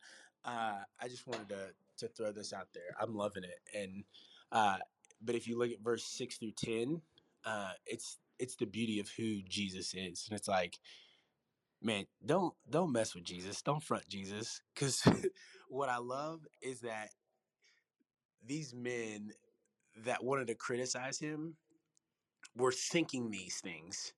uh, 0.44 0.84
i 1.00 1.08
just 1.08 1.26
wanted 1.26 1.48
to 1.48 1.74
to 1.98 2.08
throw 2.08 2.32
this 2.32 2.52
out 2.52 2.72
there. 2.72 2.96
I'm 2.98 3.14
loving 3.14 3.44
it. 3.44 3.60
And 3.74 4.04
uh, 4.50 4.78
but 5.20 5.34
if 5.34 5.46
you 5.46 5.56
look 5.58 5.70
at 5.70 5.80
verse 5.80 6.04
6 6.04 6.38
through 6.38 6.52
10 6.52 7.02
uh, 7.44 7.72
it's 7.86 8.20
it's 8.38 8.56
the 8.56 8.66
beauty 8.66 9.00
of 9.00 9.08
who 9.10 9.42
jesus 9.42 9.94
is. 9.94 10.26
And 10.28 10.36
it's 10.36 10.48
like 10.48 10.80
man 11.80 12.06
don't 12.24 12.54
don't 12.68 12.92
mess 12.92 13.14
with 13.14 13.24
jesus. 13.24 13.62
Don't 13.62 13.82
front 13.82 14.08
jesus. 14.08 14.62
Because 14.74 15.02
what 15.68 15.88
i 15.88 15.98
love 15.98 16.46
is 16.60 16.80
that 16.80 17.10
these 18.42 18.74
men 18.74 19.32
that 19.96 20.24
wanted 20.24 20.46
to 20.48 20.54
criticize 20.54 21.18
him 21.18 21.56
were 22.56 22.72
thinking 22.72 23.30
these 23.30 23.60
things. 23.60 24.12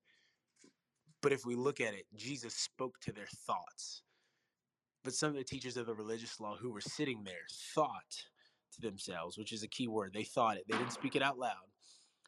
But 1.23 1.33
if 1.33 1.47
we 1.47 1.55
look 1.55 1.81
at 1.81 1.95
it, 1.95 2.07
Jesus 2.15 2.55
spoke 2.55 3.01
to 3.01 3.13
their 3.13 3.27
thoughts. 3.27 4.03
But 5.03 5.15
some 5.15 5.31
of 5.31 5.37
the 5.37 5.45
teachers 5.45 5.77
of 5.77 5.87
the 5.87 5.95
religious 5.95 6.41
law 6.41 6.57
who 6.57 6.73
were 6.73 6.81
sitting 6.81 7.25
there 7.25 7.47
thought 7.51 8.27
to 8.73 8.81
themselves, 8.81 9.39
which 9.39 9.53
is 9.53 9.63
a 9.63 9.69
key 9.69 9.89
word. 9.89 10.13
They 10.15 10.25
thought 10.25 10.57
it, 10.57 10.65
they 10.69 10.77
didn't 10.77 10.93
speak 10.93 11.17
it 11.17 11.23
out 11.23 11.39
loud. 11.39 11.71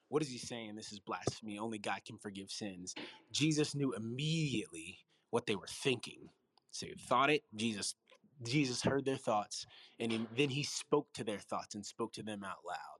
What 0.08 0.22
is 0.22 0.30
he 0.30 0.38
saying? 0.38 0.76
This 0.76 0.92
is 0.92 1.00
blasphemy. 1.00 1.58
Only 1.58 1.78
God 1.78 2.04
can 2.04 2.18
forgive 2.18 2.50
sins. 2.50 2.94
Jesus 3.32 3.75
knew 3.75 3.92
immediately 3.94 5.00
what 5.30 5.46
they 5.46 5.56
were 5.56 5.66
thinking. 5.66 6.30
So 6.70 6.86
thought 6.98 7.30
it, 7.30 7.44
Jesus 7.54 7.96
Jesus 8.42 8.82
heard 8.82 9.04
their 9.06 9.16
thoughts, 9.16 9.66
and 9.98 10.12
he, 10.12 10.26
then 10.36 10.50
he 10.50 10.62
spoke 10.62 11.12
to 11.14 11.25
their 11.25 11.38
thoughts 11.38 11.75
and 11.75 11.86
spoke 11.86 12.12
to 12.14 12.22
them 12.22 12.44
out 12.44 12.58
loud. 12.66 12.96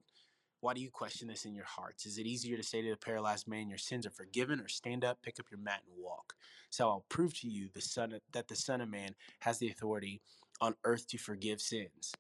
Why 0.67 0.75
do 0.75 0.81
you 0.81 0.91
question 0.91 1.29
this 1.29 1.45
in 1.45 1.55
your 1.55 1.65
hearts? 1.65 2.07
Is 2.07 2.19
it 2.19 2.27
easier 2.27 2.57
to 2.57 2.63
say 2.65 2.83
to 2.83 2.91
the 2.91 2.97
paralyzed 2.97 3.47
man, 3.47 3.69
Your 3.69 3.79
sins 3.79 4.05
are 4.05 4.11
forgiven, 4.11 4.59
or 4.59 4.67
stand 4.67 5.05
up, 5.05 5.23
pick 5.23 5.39
up 5.39 5.47
your 5.49 5.61
mat, 5.61 5.83
and 5.87 5.97
walk? 5.97 6.35
So 6.71 6.89
I'll 6.89 7.05
prove 7.09 7.39
to 7.39 7.49
you 7.49 7.69
the 7.73 7.81
son 7.81 8.15
of, 8.15 8.21
that 8.33 8.49
the 8.49 8.57
Son 8.57 8.81
of 8.81 8.89
Man 8.89 9.15
has 9.43 9.59
the 9.59 9.71
authority 9.71 10.23
on 10.61 10.75
earth 10.83 11.07
to 11.11 11.19
forgive 11.19 11.61
sins. 11.61 12.13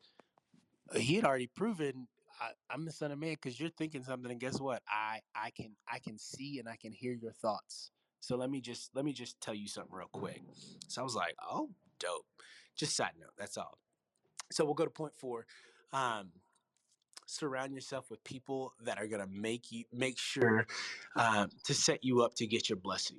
Uh, 0.95 1.01
He 1.01 1.17
had 1.17 1.25
already 1.25 1.49
proven 1.49 2.07
I, 2.41 2.51
I'm 2.71 2.85
the 2.85 2.93
Son 2.93 3.11
of 3.11 3.19
Man 3.19 3.33
because 3.33 3.59
you're 3.59 3.69
thinking 3.69 4.05
something, 4.05 4.31
and 4.31 4.39
guess 4.39 4.61
what? 4.61 4.81
I 4.89 5.23
I 5.35 5.51
can 5.51 5.73
I 5.93 5.99
can 5.99 6.17
see 6.17 6.61
and 6.61 6.69
I 6.69 6.77
can 6.77 6.93
hear 6.93 7.15
your 7.15 7.33
thoughts. 7.33 7.91
So 8.21 8.37
let 8.37 8.49
me 8.49 8.61
just 8.61 8.95
let 8.95 9.05
me 9.05 9.13
just 9.13 9.41
tell 9.41 9.55
you 9.55 9.67
something 9.67 9.93
real 9.93 10.07
quick. 10.13 10.45
So 10.87 11.01
I 11.01 11.05
was 11.05 11.17
like, 11.17 11.35
oh, 11.51 11.71
dope. 11.99 12.27
Just 12.77 12.95
side 12.95 13.15
note, 13.19 13.35
that's 13.37 13.59
all. 13.59 13.77
So 14.53 14.65
we'll 14.65 14.75
go 14.75 14.85
to 14.85 14.91
point 14.91 15.17
four. 15.17 15.47
Um, 15.93 16.31
surround 17.27 17.75
yourself 17.75 18.11
with 18.11 18.23
people 18.25 18.73
that 18.85 18.99
are 18.99 19.07
going 19.07 19.21
to 19.21 19.29
make 19.29 19.71
you 19.71 19.85
make 19.93 20.19
sure 20.19 20.67
um, 21.17 21.51
to 21.65 21.75
set 21.75 22.05
you 22.05 22.23
up 22.23 22.35
to 22.37 22.47
get 22.47 22.69
your 22.69 22.79
blessing. 22.79 23.19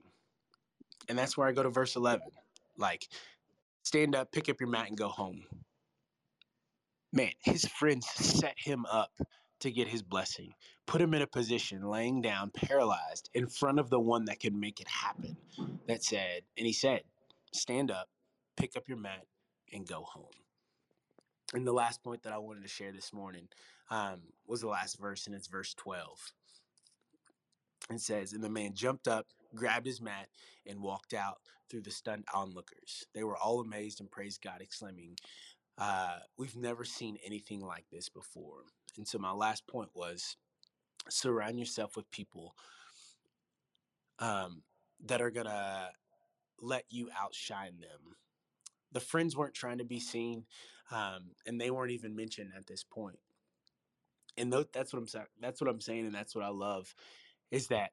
And 1.10 1.18
that's 1.18 1.38
where 1.38 1.48
i 1.48 1.52
go 1.52 1.64
to 1.64 1.70
verse 1.70 1.96
11 1.96 2.28
like 2.78 3.08
stand 3.84 4.16
up 4.16 4.32
pick 4.32 4.50
up 4.50 4.60
your 4.60 4.70
mat 4.70 4.88
and 4.88 4.98
go 4.98 5.10
home. 5.10 5.44
Man 7.14 7.32
his 7.40 7.66
friends 7.66 8.08
set 8.08 8.56
him 8.58 8.86
up 8.86 9.12
to 9.60 9.72
get 9.72 9.88
his 9.88 10.04
blessing 10.04 10.54
put 10.86 11.02
him 11.02 11.14
in 11.14 11.22
a 11.22 11.28
position 11.28 11.82
laying 11.82 12.22
down 12.22 12.52
paralyzed 12.52 13.30
in 13.34 13.48
front 13.48 13.80
of 13.80 13.90
the 13.90 14.00
one 14.00 14.26
that 14.26 14.40
could 14.40 14.54
make 14.54 14.80
it 14.80 14.88
happen 14.88 15.36
that 15.88 16.04
said 16.04 16.42
and 16.58 16.68
he 16.68 16.74
said 16.74 17.02
stand 17.54 17.90
up 17.90 18.08
pick 18.58 18.76
up 18.76 18.88
your 18.88 18.98
mat 18.98 19.26
and 19.72 19.88
go 19.88 20.02
home. 20.02 20.26
And 21.54 21.66
the 21.66 21.72
last 21.72 22.04
point 22.04 22.24
that 22.24 22.34
I 22.34 22.38
wanted 22.38 22.64
to 22.64 22.68
share 22.68 22.92
this 22.92 23.14
morning 23.14 23.48
um, 23.90 24.22
was 24.46 24.62
the 24.62 24.68
last 24.68 25.00
verse, 25.00 25.28
and 25.28 25.36
it's 25.36 25.48
verse 25.48 25.74
12. 25.74 26.32
It 27.90 28.02
says, 28.02 28.34
And 28.34 28.44
the 28.44 28.50
man 28.50 28.74
jumped 28.74 29.08
up, 29.08 29.28
grabbed 29.56 29.86
his 29.86 30.02
mat, 30.02 30.28
and 30.66 30.82
walked 30.82 31.14
out 31.14 31.38
through 31.70 31.82
the 31.82 31.92
stunned 31.92 32.26
onlookers. 32.34 33.06
They 33.14 33.24
were 33.24 33.38
all 33.38 33.62
amazed 33.62 34.00
and 34.00 34.12
praised 34.12 34.42
God, 34.42 34.62
exclaiming, 34.62 35.18
uh, 35.78 36.20
We've 36.38 36.56
never 36.56 36.84
seen 36.84 37.18
anything 37.26 37.62
like 37.62 37.86
this 37.92 38.10
before. 38.10 38.64
And 38.98 39.08
so, 39.08 39.18
my 39.20 39.32
last 39.32 39.68
point 39.68 39.90
was 39.94 40.38
surround 41.10 41.60
yourself 41.60 41.96
with 41.96 42.10
people 42.12 42.56
um, 44.20 44.64
that 45.06 45.22
are 45.22 45.32
going 45.32 45.46
to 45.46 45.90
let 46.62 46.86
you 46.90 47.10
outshine 47.18 47.80
them. 47.80 48.16
the 48.92 49.00
friends 49.00 49.36
weren't 49.36 49.54
trying 49.54 49.78
to 49.78 49.86
be 49.86 50.00
seen, 50.00 50.46
um, 50.92 51.32
and 51.46 51.60
they 51.62 51.70
weren't 51.70 51.92
even 51.92 52.16
mentioned 52.16 52.52
at 52.58 52.66
this 52.68 52.84
point. 52.84 53.20
And 54.38 54.52
th- 54.52 54.68
that's 54.72 54.94
what 54.94 55.00
I'm 55.00 55.08
saying. 55.08 55.26
That's 55.42 55.62
what 55.62 55.70
I'm 55.70 55.82
saying, 55.82 56.06
and 56.06 56.16
that's 56.16 56.36
what 56.36 56.44
I 56.44 56.50
love 56.50 56.94
is 57.52 57.68
that 57.68 57.92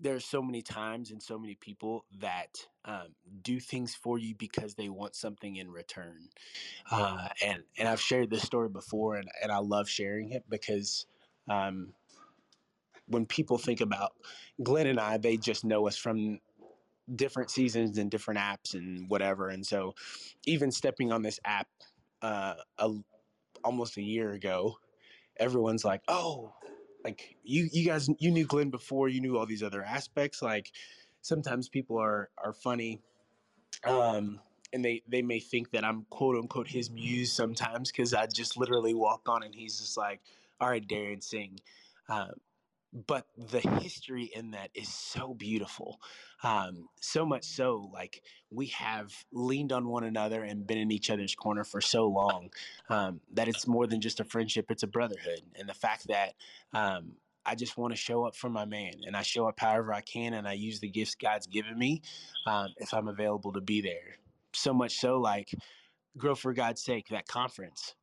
there 0.00 0.14
are 0.14 0.20
so 0.20 0.42
many 0.42 0.62
times 0.62 1.10
and 1.10 1.22
so 1.22 1.38
many 1.38 1.54
people 1.54 2.04
that 2.18 2.66
um, 2.84 3.08
do 3.42 3.58
things 3.58 3.94
for 3.94 4.18
you 4.18 4.34
because 4.34 4.74
they 4.74 4.88
want 4.88 5.14
something 5.14 5.56
in 5.56 5.70
return. 5.70 6.28
Uh, 6.90 7.28
and 7.44 7.62
and 7.78 7.88
I've 7.88 8.00
shared 8.00 8.30
this 8.30 8.42
story 8.42 8.68
before, 8.68 9.16
and, 9.16 9.28
and 9.42 9.50
I 9.50 9.58
love 9.58 9.88
sharing 9.88 10.30
it 10.30 10.44
because 10.48 11.06
um, 11.48 11.94
when 13.06 13.24
people 13.26 13.58
think 13.58 13.80
about 13.80 14.12
Glenn 14.62 14.86
and 14.86 15.00
I, 15.00 15.16
they 15.16 15.36
just 15.36 15.64
know 15.64 15.86
us 15.86 15.96
from 15.96 16.40
different 17.14 17.50
seasons 17.50 17.98
and 17.98 18.10
different 18.10 18.40
apps 18.40 18.74
and 18.74 19.08
whatever. 19.08 19.48
And 19.48 19.64
so, 19.64 19.94
even 20.44 20.70
stepping 20.70 21.12
on 21.12 21.22
this 21.22 21.40
app 21.44 21.68
uh, 22.20 22.54
a, 22.78 22.90
almost 23.64 23.96
a 23.96 24.02
year 24.02 24.32
ago, 24.32 24.76
everyone's 25.38 25.84
like, 25.84 26.02
"Oh, 26.08 26.52
like 27.04 27.36
you 27.42 27.68
you 27.72 27.86
guys 27.86 28.08
you 28.18 28.30
knew 28.30 28.46
Glenn 28.46 28.70
before, 28.70 29.08
you 29.08 29.20
knew 29.20 29.38
all 29.38 29.46
these 29.46 29.62
other 29.62 29.82
aspects." 29.82 30.42
Like 30.42 30.72
sometimes 31.22 31.68
people 31.68 31.98
are 31.98 32.30
are 32.42 32.52
funny. 32.52 33.00
Um, 33.84 34.40
and 34.72 34.84
they, 34.84 35.02
they 35.08 35.22
may 35.22 35.38
think 35.38 35.70
that 35.70 35.84
I'm 35.84 36.06
quote 36.10 36.36
unquote 36.36 36.68
his 36.68 36.90
muse 36.90 37.32
sometimes 37.32 37.90
because 37.90 38.14
I 38.14 38.26
just 38.26 38.56
literally 38.56 38.94
walk 38.94 39.22
on 39.26 39.42
and 39.42 39.54
he's 39.54 39.78
just 39.78 39.96
like, 39.96 40.20
all 40.60 40.68
right, 40.68 40.86
Darian, 40.86 41.20
sing. 41.20 41.60
Uh, 42.08 42.28
but 42.92 43.26
the 43.36 43.60
history 43.80 44.30
in 44.34 44.52
that 44.52 44.70
is 44.74 44.88
so 44.88 45.34
beautiful 45.34 46.00
um, 46.42 46.88
so 47.00 47.26
much 47.26 47.44
so 47.44 47.90
like 47.92 48.22
we 48.50 48.66
have 48.66 49.12
leaned 49.32 49.72
on 49.72 49.88
one 49.88 50.04
another 50.04 50.42
and 50.42 50.66
been 50.66 50.78
in 50.78 50.90
each 50.90 51.10
other's 51.10 51.34
corner 51.34 51.64
for 51.64 51.80
so 51.80 52.06
long 52.06 52.50
um, 52.88 53.20
that 53.32 53.48
it's 53.48 53.66
more 53.66 53.86
than 53.86 54.00
just 54.00 54.20
a 54.20 54.24
friendship 54.24 54.70
it's 54.70 54.82
a 54.82 54.86
brotherhood 54.88 55.40
and 55.58 55.68
the 55.68 55.74
fact 55.74 56.06
that 56.08 56.34
um, 56.72 57.12
i 57.44 57.54
just 57.54 57.76
want 57.76 57.92
to 57.92 58.00
show 58.00 58.24
up 58.24 58.36
for 58.36 58.48
my 58.48 58.64
man 58.64 58.94
and 59.06 59.16
i 59.16 59.22
show 59.22 59.46
up 59.46 59.58
however 59.58 59.92
i 59.92 60.00
can 60.00 60.34
and 60.34 60.48
i 60.48 60.52
use 60.52 60.80
the 60.80 60.88
gifts 60.88 61.14
god's 61.14 61.46
given 61.46 61.78
me 61.78 62.00
um, 62.46 62.68
if 62.78 62.94
i'm 62.94 63.08
available 63.08 63.52
to 63.52 63.60
be 63.60 63.80
there. 63.80 64.16
So 64.54 64.72
much 64.72 64.98
so 64.98 65.18
like 65.18 65.50
grow 66.16 66.34
for 66.34 66.54
god's 66.54 66.82
sake 66.82 67.08
that 67.10 67.28
conference. 67.28 67.94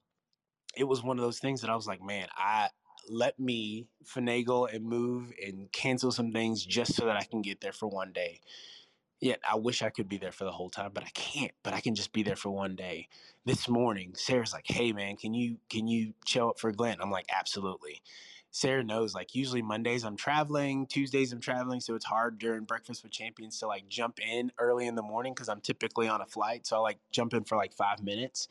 It 0.75 0.83
was 0.83 1.03
one 1.03 1.17
of 1.17 1.23
those 1.23 1.39
things 1.39 1.61
that 1.61 1.69
i 1.69 1.75
was 1.75 1.87
like 1.87 2.01
man 2.01 2.27
i 2.37 2.69
let 3.09 3.39
me 3.39 3.87
finagle 4.05 4.73
and 4.73 4.85
move 4.85 5.33
and 5.45 5.71
cancel 5.71 6.11
some 6.11 6.31
things 6.31 6.65
just 6.65 6.95
so 6.95 7.05
that 7.05 7.17
I 7.17 7.23
can 7.23 7.41
get 7.41 7.61
there 7.61 7.73
for 7.73 7.87
one 7.87 8.11
day. 8.11 8.41
Yet 9.19 9.39
I 9.49 9.55
wish 9.55 9.81
I 9.81 9.89
could 9.89 10.09
be 10.09 10.17
there 10.17 10.33
for 10.33 10.43
the 10.43 10.51
whole 10.51 10.69
time, 10.69 10.91
but 10.93 11.03
I 11.03 11.09
can't. 11.13 11.53
But 11.63 11.73
I 11.73 11.79
can 11.79 11.95
just 11.95 12.11
be 12.11 12.23
there 12.23 12.35
for 12.35 12.49
one 12.49 12.75
day. 12.75 13.07
This 13.45 13.69
morning, 13.69 14.15
Sarah's 14.15 14.51
like, 14.53 14.67
"Hey 14.67 14.91
man, 14.91 15.15
can 15.15 15.33
you 15.33 15.57
can 15.69 15.87
you 15.87 16.13
show 16.25 16.49
up 16.49 16.59
for 16.59 16.71
Glenn?" 16.73 16.97
I'm 17.01 17.11
like, 17.11 17.27
"Absolutely." 17.33 18.01
Sarah 18.51 18.83
knows 18.83 19.15
like 19.15 19.33
usually 19.33 19.63
Mondays 19.63 20.03
I'm 20.03 20.15
traveling, 20.15 20.85
Tuesdays 20.85 21.33
I'm 21.33 21.39
traveling, 21.39 21.79
so 21.79 21.95
it's 21.95 22.05
hard 22.05 22.37
during 22.37 22.65
breakfast 22.65 23.01
with 23.01 23.11
champions 23.11 23.57
to 23.59 23.67
like 23.67 23.87
jump 23.87 24.19
in 24.19 24.51
early 24.59 24.85
in 24.85 24.95
the 24.95 25.01
morning 25.01 25.33
because 25.33 25.49
I'm 25.49 25.61
typically 25.61 26.07
on 26.07 26.21
a 26.21 26.25
flight. 26.25 26.67
So 26.67 26.77
I 26.77 26.79
like 26.79 26.99
jump 27.11 27.33
in 27.33 27.45
for 27.45 27.57
like 27.57 27.73
five 27.73 28.03
minutes 28.03 28.47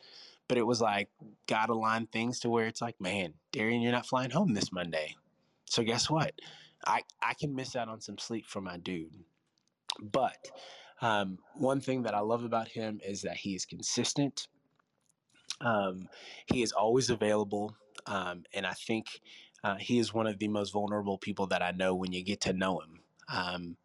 but 0.53 0.59
it 0.59 0.67
was 0.67 0.83
like 0.83 1.09
God 1.47 1.71
aligned 1.71 2.13
things 2.13 2.41
to 2.41 2.51
where 2.51 2.67
it's 2.67 2.83
like, 2.83 3.01
man, 3.01 3.33
Darian, 3.53 3.81
you're 3.81 3.91
not 3.91 4.05
flying 4.05 4.29
home 4.29 4.53
this 4.53 4.71
Monday. 4.71 5.17
So 5.65 5.83
guess 5.83 6.11
what? 6.11 6.33
I, 6.87 7.01
I 7.23 7.33
can 7.33 7.55
miss 7.55 7.75
out 7.75 7.89
on 7.89 8.03
some 8.03 8.19
sleep 8.19 8.45
for 8.45 8.61
my 8.61 8.77
dude. 8.77 9.17
But 9.99 10.51
um, 11.01 11.39
one 11.55 11.81
thing 11.81 12.03
that 12.03 12.15
I 12.15 12.21
love 12.21 12.45
about 12.45 12.69
him 12.69 13.01
is 13.03 13.23
that 13.23 13.39
he 13.39 13.55
is 13.55 13.65
consistent. 13.65 14.47
Um, 15.63 16.11
he 16.45 16.63
is 16.63 16.73
always 16.73 17.09
available. 17.09 17.75
Um, 18.05 18.43
and 18.53 18.67
I 18.67 18.75
think 18.75 19.07
uh, 19.65 19.77
he 19.77 19.99
is 19.99 20.13
one 20.13 20.27
of 20.27 20.39
the 20.39 20.49
most 20.49 20.75
vulnerable 20.75 21.17
people 21.17 21.47
that 21.47 21.63
I 21.63 21.71
know 21.71 21.95
when 21.95 22.13
you 22.13 22.23
get 22.23 22.43
to 22.43 22.53
know 22.53 22.81
him. 22.81 23.01
Um, 23.35 23.77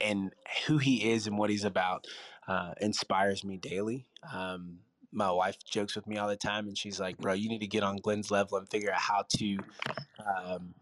and 0.00 0.32
who 0.68 0.78
he 0.78 1.10
is 1.10 1.26
and 1.26 1.36
what 1.36 1.50
he's 1.50 1.64
about 1.64 2.06
uh, 2.46 2.74
inspires 2.80 3.42
me 3.42 3.56
daily. 3.56 4.06
Um, 4.32 4.78
my 5.12 5.30
wife 5.30 5.58
jokes 5.64 5.94
with 5.94 6.06
me 6.06 6.16
all 6.16 6.28
the 6.28 6.36
time, 6.36 6.66
and 6.66 6.76
she's 6.76 6.98
like, 6.98 7.18
"Bro, 7.18 7.34
you 7.34 7.48
need 7.48 7.60
to 7.60 7.66
get 7.66 7.82
on 7.82 7.96
Glenn's 7.96 8.30
level 8.30 8.58
and 8.58 8.68
figure 8.68 8.92
out 8.92 9.00
how 9.00 9.24
to 9.36 9.58
um, 10.26 10.74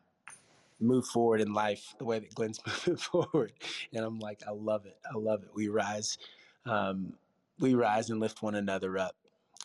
move 0.81 1.07
forward 1.07 1.41
in 1.41 1.53
life 1.53 1.95
the 1.99 2.05
way 2.05 2.21
that 2.21 2.35
Glenn's 2.35 2.61
moving 2.67 2.97
forward." 2.97 3.53
And 3.93 4.05
I'm 4.05 4.19
like, 4.19 4.43
"I 4.47 4.53
love 4.53 4.87
it. 4.87 4.99
I 5.05 5.19
love 5.19 5.43
it. 5.43 5.51
We 5.55 5.69
rise, 5.69 6.17
um, 6.65 7.15
we 7.59 7.75
rise 7.75 8.11
and 8.11 8.21
lift 8.21 8.43
one 8.43 8.55
another 8.55 8.97
up." 8.99 9.17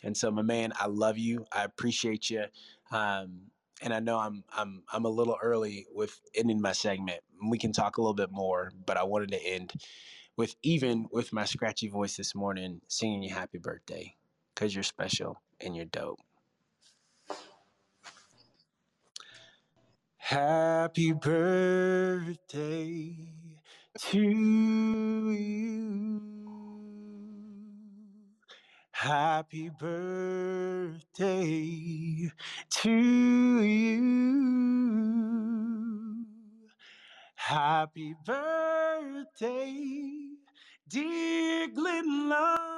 And 0.04 0.18
so, 0.18 0.32
my 0.32 0.42
man, 0.42 0.74
I 0.80 0.88
love 0.88 1.18
you. 1.18 1.46
I 1.52 1.64
appreciate 1.64 2.30
you. 2.30 2.46
Um, 2.92 3.52
and 3.82 3.94
I 3.94 4.00
know 4.00 4.18
I'm 4.18 4.44
I'm 4.52 4.84
I'm 4.92 5.06
a 5.06 5.10
little 5.10 5.38
early 5.42 5.86
with 5.94 6.20
ending 6.34 6.62
my 6.62 6.72
segment. 6.72 7.22
We 7.50 7.58
can 7.58 7.72
talk 7.72 7.98
a 7.98 8.02
little 8.02 8.16
bit 8.16 8.32
more, 8.32 8.72
but 8.86 8.98
I 8.98 9.04
wanted 9.04 9.32
to 9.32 9.46
end 9.46 9.74
with 10.38 10.56
even 10.64 11.08
with 11.12 11.32
my 11.34 11.46
scratchy 11.46 11.88
voice 11.88 12.18
this 12.18 12.34
morning, 12.36 12.82
singing 12.88 13.24
you 13.24 13.34
happy 13.34 13.58
birthday 13.58 14.16
because 14.56 14.76
you're 14.76 14.84
special 14.84 15.38
and 15.62 15.76
you're 15.76 15.86
dope. 15.86 16.20
Happy 20.18 21.14
birthday 21.14 22.38
to 24.00 24.22
you. 25.32 26.22
Happy 28.92 29.70
birthday 29.80 31.12
to 32.72 33.62
you. 33.62 34.02
Happy 37.36 38.16
birthday, 38.26 39.74
dear 40.90 41.68
Glenn 41.70 42.30
Lundy. 42.30 42.75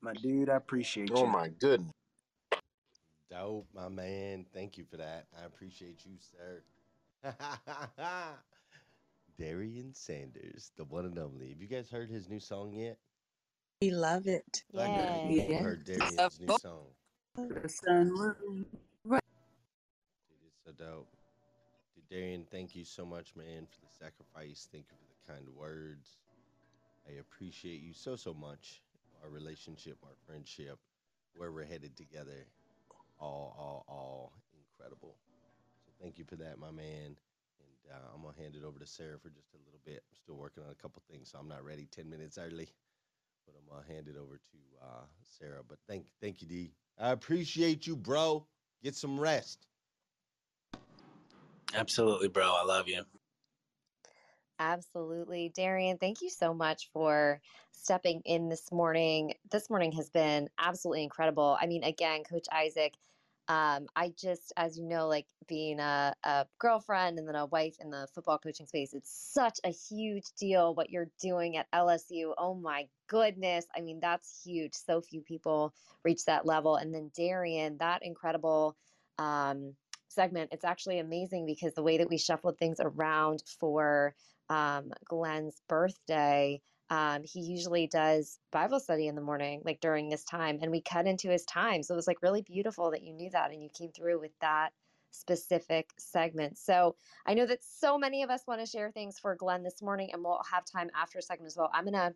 My 0.00 0.12
dude, 0.14 0.48
I 0.50 0.56
appreciate 0.56 1.10
Oh 1.12 1.20
you. 1.20 1.24
Oh 1.24 1.26
my 1.26 1.48
goodness. 1.48 1.92
Dope, 3.30 3.66
my 3.74 3.88
man. 3.88 4.46
Thank 4.54 4.78
you 4.78 4.84
for 4.88 4.96
that. 4.98 5.26
I 5.40 5.44
appreciate 5.46 6.04
you, 6.04 6.12
sir. 6.20 6.62
Darian 9.38 9.92
Sanders, 9.94 10.70
the 10.76 10.84
one 10.84 11.06
and 11.06 11.18
only. 11.18 11.48
Have 11.50 11.60
you 11.60 11.66
guys 11.66 11.90
heard 11.90 12.08
his 12.08 12.28
new 12.28 12.38
song 12.40 12.72
yet? 12.72 12.98
We 13.82 13.90
love 13.90 14.26
it. 14.26 14.62
I 14.74 14.86
know 14.86 14.86
Yeah. 14.86 15.28
you 15.28 15.42
Yeah. 15.50 15.58
heard 15.58 15.84
Darian's 15.84 16.40
new 16.40 16.56
song. 16.58 16.86
The 17.34 17.68
sun 17.68 18.12
will- 18.14 18.34
Dude, 18.44 18.64
it's 20.46 20.56
so 20.64 20.72
dope. 20.72 21.08
Darian, 22.10 22.46
thank 22.50 22.76
you 22.76 22.84
so 22.84 23.04
much, 23.04 23.34
man, 23.34 23.66
for 23.66 23.80
the 23.80 23.92
sacrifice. 24.04 24.68
Thank 24.70 24.86
you 24.90 24.96
for 24.96 25.08
the 25.10 25.32
kind 25.32 25.48
words. 25.56 26.18
I 27.08 27.18
appreciate 27.18 27.80
you 27.80 27.92
so, 27.92 28.14
so 28.16 28.32
much. 28.32 28.82
Our 29.24 29.30
relationship, 29.30 29.98
our 30.04 30.14
friendship, 30.26 30.78
where 31.36 31.50
we're 31.50 31.64
headed 31.64 31.96
together. 31.96 32.46
All, 33.18 33.56
all, 33.58 33.84
all 33.88 34.32
incredible. 34.54 35.16
So 35.84 35.92
thank 36.00 36.18
you 36.18 36.24
for 36.24 36.36
that, 36.36 36.58
my 36.58 36.70
man. 36.70 37.16
And 37.16 37.92
uh, 37.92 38.14
I'm 38.14 38.22
going 38.22 38.34
to 38.34 38.40
hand 38.40 38.54
it 38.54 38.64
over 38.64 38.78
to 38.78 38.86
Sarah 38.86 39.18
for 39.18 39.30
just 39.30 39.54
a 39.54 39.58
little 39.64 39.80
bit. 39.84 40.04
I'm 40.08 40.16
still 40.16 40.36
working 40.36 40.62
on 40.64 40.70
a 40.70 40.74
couple 40.74 41.02
things, 41.10 41.30
so 41.32 41.38
I'm 41.38 41.48
not 41.48 41.64
ready 41.64 41.88
10 41.90 42.08
minutes 42.08 42.38
early. 42.38 42.68
But 43.46 43.54
I'm 43.58 43.68
going 43.72 43.84
to 43.84 43.92
hand 43.92 44.06
it 44.08 44.16
over 44.16 44.36
to 44.36 44.58
uh, 44.86 45.04
Sarah. 45.38 45.62
But 45.68 45.78
thank, 45.88 46.06
thank 46.20 46.40
you, 46.40 46.46
D. 46.48 46.72
I 47.00 47.10
appreciate 47.10 47.86
you, 47.86 47.96
bro. 47.96 48.46
Get 48.82 48.94
some 48.94 49.18
rest. 49.18 49.66
Absolutely, 51.74 52.28
bro. 52.28 52.54
I 52.54 52.64
love 52.64 52.88
you. 52.88 53.02
Absolutely. 54.58 55.50
Darian, 55.54 55.98
thank 55.98 56.22
you 56.22 56.30
so 56.30 56.54
much 56.54 56.88
for 56.92 57.40
stepping 57.72 58.22
in 58.24 58.48
this 58.48 58.72
morning. 58.72 59.34
This 59.50 59.68
morning 59.68 59.92
has 59.92 60.08
been 60.08 60.48
absolutely 60.58 61.02
incredible. 61.02 61.58
I 61.60 61.66
mean, 61.66 61.84
again, 61.84 62.24
Coach 62.24 62.46
Isaac, 62.50 62.94
um, 63.48 63.86
I 63.94 64.12
just, 64.18 64.52
as 64.56 64.78
you 64.78 64.84
know, 64.86 65.08
like 65.08 65.26
being 65.46 65.78
a, 65.78 66.14
a 66.24 66.46
girlfriend 66.58 67.18
and 67.18 67.28
then 67.28 67.36
a 67.36 67.46
wife 67.46 67.76
in 67.80 67.90
the 67.90 68.08
football 68.14 68.38
coaching 68.38 68.66
space, 68.66 68.94
it's 68.94 69.12
such 69.12 69.60
a 69.62 69.70
huge 69.70 70.24
deal 70.38 70.74
what 70.74 70.90
you're 70.90 71.10
doing 71.20 71.56
at 71.56 71.70
LSU. 71.72 72.34
Oh 72.38 72.54
my 72.54 72.88
goodness. 73.08 73.66
I 73.76 73.82
mean, 73.82 74.00
that's 74.00 74.42
huge. 74.42 74.74
So 74.74 75.00
few 75.02 75.20
people 75.20 75.74
reach 76.02 76.24
that 76.24 76.46
level. 76.46 76.76
And 76.76 76.94
then 76.94 77.10
Darian, 77.14 77.76
that 77.78 78.02
incredible 78.04 78.76
um, 79.18 79.74
segment, 80.16 80.50
it's 80.52 80.64
actually 80.64 80.98
amazing 80.98 81.46
because 81.46 81.74
the 81.74 81.84
way 81.84 81.98
that 81.98 82.10
we 82.10 82.18
shuffled 82.18 82.58
things 82.58 82.78
around 82.80 83.44
for 83.60 84.16
um, 84.50 84.92
Glenn's 85.08 85.62
birthday, 85.68 86.62
um, 86.90 87.22
he 87.24 87.40
usually 87.40 87.86
does 87.86 88.40
Bible 88.52 88.80
study 88.80 89.08
in 89.08 89.14
the 89.16 89.22
morning, 89.22 89.62
like 89.64 89.80
during 89.80 90.08
this 90.08 90.24
time, 90.24 90.58
and 90.62 90.72
we 90.72 90.82
cut 90.82 91.06
into 91.06 91.30
his 91.30 91.44
time. 91.44 91.84
So 91.84 91.94
it 91.94 91.96
was 91.96 92.08
like 92.08 92.22
really 92.22 92.42
beautiful 92.42 92.90
that 92.92 93.04
you 93.04 93.14
knew 93.14 93.30
that 93.30 93.52
and 93.52 93.62
you 93.62 93.70
came 93.78 93.92
through 93.92 94.20
with 94.20 94.32
that 94.40 94.72
specific 95.12 95.90
segment. 95.98 96.58
So 96.58 96.96
I 97.26 97.34
know 97.34 97.46
that 97.46 97.60
so 97.62 97.98
many 97.98 98.24
of 98.24 98.30
us 98.30 98.42
want 98.48 98.60
to 98.60 98.66
share 98.66 98.90
things 98.92 99.18
for 99.18 99.36
Glenn 99.36 99.62
this 99.62 99.82
morning, 99.82 100.10
and 100.12 100.24
we'll 100.24 100.42
have 100.50 100.64
time 100.64 100.90
after 100.94 101.18
a 101.18 101.22
segment 101.22 101.48
as 101.48 101.56
well. 101.56 101.70
I'm 101.72 101.84
gonna 101.84 102.14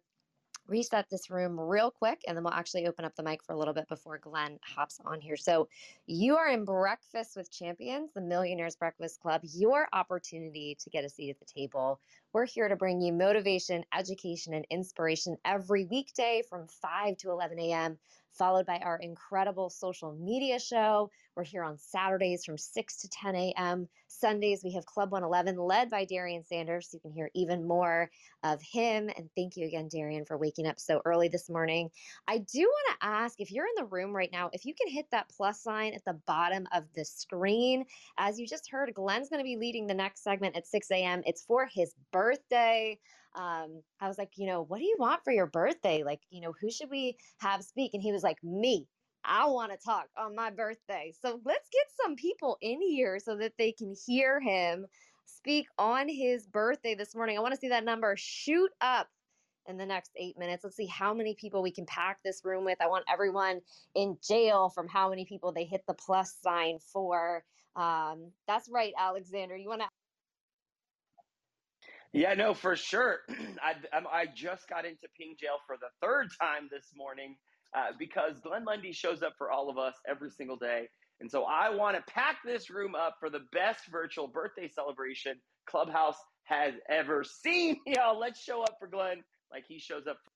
reset 0.70 1.11
this 1.11 1.28
room 1.30 1.59
real 1.59 1.90
quick 1.90 2.22
and 2.26 2.37
then 2.37 2.44
we'll 2.44 2.54
actually 2.54 2.87
open 2.87 3.04
up 3.04 3.14
the 3.16 3.22
mic 3.22 3.42
for 3.42 3.52
a 3.52 3.59
little 3.59 3.74
bit 3.74 3.88
before 3.88 4.18
Glenn 4.18 4.59
hops 4.62 5.00
on 5.04 5.20
here. 5.20 5.37
So, 5.37 5.68
you 6.06 6.37
are 6.37 6.48
in 6.48 6.64
Breakfast 6.64 7.37
with 7.37 7.50
Champions, 7.50 8.11
the 8.14 8.20
Millionaires 8.20 8.76
Breakfast 8.76 9.20
Club, 9.20 9.42
your 9.42 9.88
opportunity 9.92 10.76
to 10.80 10.90
get 10.90 11.04
a 11.04 11.09
seat 11.09 11.30
at 11.30 11.38
the 11.38 11.44
table. 11.44 12.00
We're 12.33 12.46
here 12.46 12.68
to 12.68 12.76
bring 12.76 13.00
you 13.00 13.12
motivation, 13.12 13.85
education, 13.96 14.54
and 14.54 14.64
inspiration 14.70 15.37
every 15.44 15.85
weekday 15.85 16.42
from 16.48 16.68
5 16.68 17.16
to 17.18 17.30
11 17.30 17.59
a.m 17.59 17.98
followed 18.33 18.66
by 18.66 18.79
our 18.79 18.99
incredible 18.99 19.71
social 19.71 20.12
media 20.12 20.59
show. 20.59 21.11
We're 21.37 21.45
here 21.45 21.62
on 21.62 21.79
Saturdays 21.79 22.45
from 22.45 22.59
6 22.59 22.97
to 22.99 23.09
10 23.09 23.37
a.m. 23.37 23.88
Sundays, 24.09 24.62
we 24.64 24.73
have 24.73 24.85
Club 24.87 25.12
111 25.12 25.57
led 25.57 25.88
by 25.88 26.05
Darian 26.05 26.45
Sanders. 26.45 26.90
You 26.93 27.01
can 27.01 27.12
hear 27.12 27.31
even 27.35 27.66
more 27.66 28.11
of 28.43 28.61
him. 28.61 29.11
And 29.16 29.31
thank 29.37 29.57
you 29.57 29.66
again, 29.66 29.88
Darian, 29.88 30.25
for 30.25 30.37
waking 30.37 30.66
up 30.66 30.81
so 30.81 31.01
early 31.05 31.29
this 31.29 31.49
morning. 31.49 31.90
I 32.27 32.38
do 32.38 32.61
want 32.61 33.01
to 33.01 33.07
ask 33.07 33.40
if 33.40 33.51
you're 33.51 33.66
in 33.66 33.75
the 33.77 33.85
room 33.85 34.14
right 34.14 34.31
now, 34.33 34.51
if 34.53 34.64
you 34.66 34.75
can 34.75 34.93
hit 34.93 35.07
that 35.12 35.31
plus 35.35 35.62
sign 35.62 35.95
at 35.95 36.05
the 36.05 36.21
bottom 36.27 36.66
of 36.73 36.85
the 36.95 37.05
screen. 37.05 37.85
As 38.19 38.38
you 38.38 38.47
just 38.47 38.71
heard, 38.71 38.93
Glenn's 38.95 39.29
going 39.29 39.40
to 39.40 39.45
be 39.45 39.57
leading 39.57 39.87
the 39.87 39.95
next 39.95 40.23
segment 40.23 40.57
at 40.57 40.66
6 40.66 40.90
a.m. 40.90 41.23
It's 41.25 41.43
for 41.43 41.66
his 41.66 41.95
birthday 42.12 42.99
um, 43.35 43.83
I 44.01 44.09
was 44.09 44.19
like, 44.19 44.33
you 44.37 44.47
know, 44.47 44.62
what 44.62 44.79
do 44.79 44.85
you 44.85 44.97
want 44.99 45.23
for 45.25 45.33
your 45.33 45.47
birthday? 45.47 46.03
Like, 46.05 46.21
you 46.31 46.40
know, 46.40 46.53
who 46.61 46.71
should 46.71 46.90
we 46.90 47.16
have 47.38 47.62
speak? 47.62 47.93
And 47.95 48.03
he 48.03 48.12
was 48.12 48.23
like, 48.23 48.43
me. 48.43 48.87
I 49.25 49.47
want 49.47 49.71
to 49.71 49.79
talk 49.79 50.07
on 50.16 50.35
my 50.35 50.51
birthday. 50.51 51.12
So 51.21 51.40
let's 51.45 51.69
get 51.71 51.87
some 52.03 52.16
people 52.16 52.57
in 52.62 52.81
here 52.81 53.19
so 53.19 53.37
that 53.37 53.53
they 53.59 53.73
can 53.73 53.95
hear 54.07 54.40
him 54.40 54.87
speak 55.27 55.66
on 55.79 56.09
his 56.09 56.47
birthday 56.47 56.95
this 56.95 57.14
morning. 57.14 57.37
I 57.37 57.40
want 57.43 57.55
to 57.55 57.61
see 57.61 57.69
that 57.69 57.85
number 57.85 58.14
shoot 58.16 58.71
up 58.81 59.09
in 59.69 59.77
the 59.77 59.87
next 59.87 60.11
eight 60.16 60.38
minutes. 60.38 60.64
Let's 60.64 60.77
see 60.77 60.87
how 60.87 61.14
many 61.14 61.35
people 61.35 61.62
we 61.62 61.71
can 61.71 61.87
pack 61.87 62.19
this 62.25 62.43
room 62.45 62.64
with. 62.64 62.79
I 62.81 62.88
want 62.88 63.05
everyone 63.12 63.61
in 63.95 64.16
jail 64.27 64.71
from 64.71 64.88
how 64.88 65.11
many 65.11 65.25
people 65.25 65.53
they 65.53 65.64
hit 65.64 65.83
the 65.87 65.95
plus 65.95 66.35
sign 66.43 66.79
for. 66.93 67.45
Um, 67.77 68.33
that's 68.49 68.69
right, 68.69 68.93
Alexander. 68.99 69.57
You 69.57 69.69
want 69.69 69.83
to 69.83 69.88
yeah, 72.12 72.35
no, 72.35 72.55
for 72.55 72.77
sure. 72.77 73.20
I, 73.62 73.75
I 73.92 74.27
just 74.35 74.68
got 74.68 74.87
into 74.87 75.09
ping 75.18 75.37
jail 75.40 75.59
for 75.66 75.77
the 75.81 75.88
third 76.07 76.29
time 76.40 76.68
this 76.70 76.92
morning 76.96 77.37
uh, 77.77 77.92
because 77.99 78.40
Glenn 78.40 78.64
Lundy 78.66 78.92
shows 78.92 79.23
up 79.23 79.35
for 79.38 79.51
all 79.53 79.70
of 79.70 79.79
us 79.79 79.94
every 80.09 80.31
single 80.31 80.57
day. 80.57 80.88
And 81.20 81.31
so 81.31 81.44
I 81.44 81.70
want 81.70 81.96
to 81.96 82.12
pack 82.12 82.38
this 82.44 82.70
room 82.70 82.94
up 82.96 83.16
for 83.20 83.31
the 83.31 83.42
best 83.53 83.83
virtual 83.92 84.29
birthday 84.29 84.68
celebration 84.68 85.37
Clubhouse 85.68 86.16
has 86.44 86.75
ever 86.90 87.25
seen. 87.25 87.79
Y'all, 87.87 88.18
let's 88.18 88.42
show 88.42 88.62
up 88.62 88.77
for 88.81 88.88
Glenn 88.88 89.23
like 89.53 89.64
he 89.68 89.79
shows 89.79 90.07
up. 90.09 90.18
For- 90.25 90.33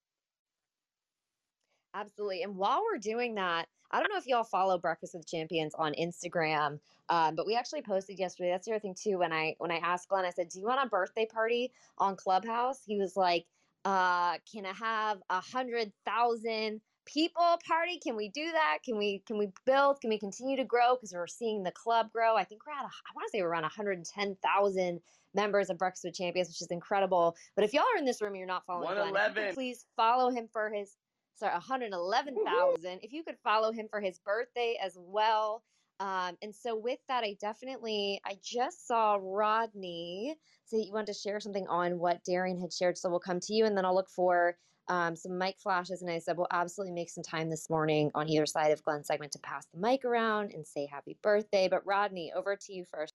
Absolutely. 2.00 2.42
And 2.42 2.56
while 2.56 2.82
we're 2.84 2.98
doing 2.98 3.36
that, 3.36 3.66
I 3.94 4.00
don't 4.00 4.10
know 4.10 4.18
if 4.18 4.26
y'all 4.26 4.42
follow 4.42 4.76
Breakfast 4.76 5.14
with 5.14 5.24
Champions 5.24 5.72
on 5.78 5.94
Instagram, 5.94 6.80
um, 7.10 7.36
but 7.36 7.46
we 7.46 7.54
actually 7.54 7.82
posted 7.82 8.18
yesterday. 8.18 8.50
That's 8.50 8.66
the 8.66 8.72
other 8.72 8.80
thing 8.80 8.96
too. 9.00 9.18
When 9.18 9.32
I 9.32 9.54
when 9.58 9.70
I 9.70 9.76
asked 9.76 10.08
Glenn, 10.08 10.24
I 10.24 10.30
said, 10.30 10.48
"Do 10.48 10.58
you 10.58 10.66
want 10.66 10.84
a 10.84 10.88
birthday 10.88 11.26
party 11.26 11.70
on 11.98 12.16
Clubhouse?" 12.16 12.80
He 12.84 12.98
was 12.98 13.16
like, 13.16 13.46
uh, 13.84 14.38
"Can 14.52 14.66
I 14.66 14.72
have 14.72 15.22
a 15.30 15.40
hundred 15.40 15.92
thousand 16.04 16.80
people 17.06 17.60
party? 17.68 18.00
Can 18.00 18.16
we 18.16 18.30
do 18.30 18.50
that? 18.50 18.78
Can 18.84 18.98
we 18.98 19.20
can 19.28 19.38
we 19.38 19.52
build? 19.64 20.00
Can 20.00 20.10
we 20.10 20.18
continue 20.18 20.56
to 20.56 20.64
grow? 20.64 20.96
Because 20.96 21.12
we're 21.12 21.28
seeing 21.28 21.62
the 21.62 21.70
club 21.70 22.10
grow. 22.10 22.34
I 22.34 22.42
think 22.42 22.66
we're 22.66 22.72
at 22.72 22.84
a, 22.84 22.88
I 22.88 23.12
want 23.14 23.28
to 23.28 23.30
say 23.30 23.42
we're 23.42 23.48
around 23.48 23.62
one 23.62 23.70
hundred 23.70 24.04
ten 24.04 24.36
thousand 24.42 25.02
members 25.34 25.70
of 25.70 25.78
Breakfast 25.78 26.04
with 26.04 26.14
Champions, 26.14 26.48
which 26.48 26.62
is 26.62 26.68
incredible. 26.72 27.36
But 27.54 27.64
if 27.64 27.72
y'all 27.72 27.84
are 27.94 27.98
in 27.98 28.04
this 28.04 28.20
room 28.20 28.30
and 28.30 28.38
you're 28.38 28.46
not 28.48 28.66
following 28.66 28.88
Glenn, 28.96 29.12
please 29.54 29.84
follow 29.96 30.30
him 30.30 30.48
for 30.52 30.70
his 30.70 30.96
sorry, 31.36 31.52
111,000. 31.52 33.00
If 33.02 33.12
you 33.12 33.22
could 33.22 33.36
follow 33.42 33.72
him 33.72 33.88
for 33.90 34.00
his 34.00 34.18
birthday 34.20 34.78
as 34.82 34.96
well. 34.98 35.62
Um, 36.00 36.36
and 36.42 36.54
so 36.54 36.76
with 36.76 36.98
that, 37.08 37.22
I 37.22 37.36
definitely, 37.40 38.20
I 38.26 38.36
just 38.42 38.86
saw 38.86 39.18
Rodney 39.20 40.36
say 40.64 40.78
you 40.78 40.92
wanted 40.92 41.12
to 41.12 41.14
share 41.14 41.40
something 41.40 41.66
on 41.68 41.98
what 41.98 42.24
Darian 42.24 42.60
had 42.60 42.72
shared. 42.72 42.98
So 42.98 43.08
we'll 43.08 43.20
come 43.20 43.40
to 43.40 43.54
you 43.54 43.64
and 43.64 43.76
then 43.76 43.84
I'll 43.84 43.94
look 43.94 44.10
for 44.10 44.56
um, 44.88 45.16
some 45.16 45.38
mic 45.38 45.58
flashes. 45.58 46.02
And 46.02 46.10
I 46.10 46.18
said, 46.18 46.36
we'll 46.36 46.48
absolutely 46.50 46.94
make 46.94 47.10
some 47.10 47.22
time 47.22 47.48
this 47.48 47.70
morning 47.70 48.10
on 48.14 48.28
either 48.28 48.46
side 48.46 48.72
of 48.72 48.82
Glenn's 48.82 49.06
segment 49.06 49.32
to 49.32 49.38
pass 49.38 49.66
the 49.72 49.80
mic 49.80 50.04
around 50.04 50.52
and 50.52 50.66
say 50.66 50.86
happy 50.90 51.16
birthday. 51.22 51.68
But 51.68 51.86
Rodney, 51.86 52.32
over 52.34 52.56
to 52.56 52.72
you 52.72 52.84
first. 52.84 53.14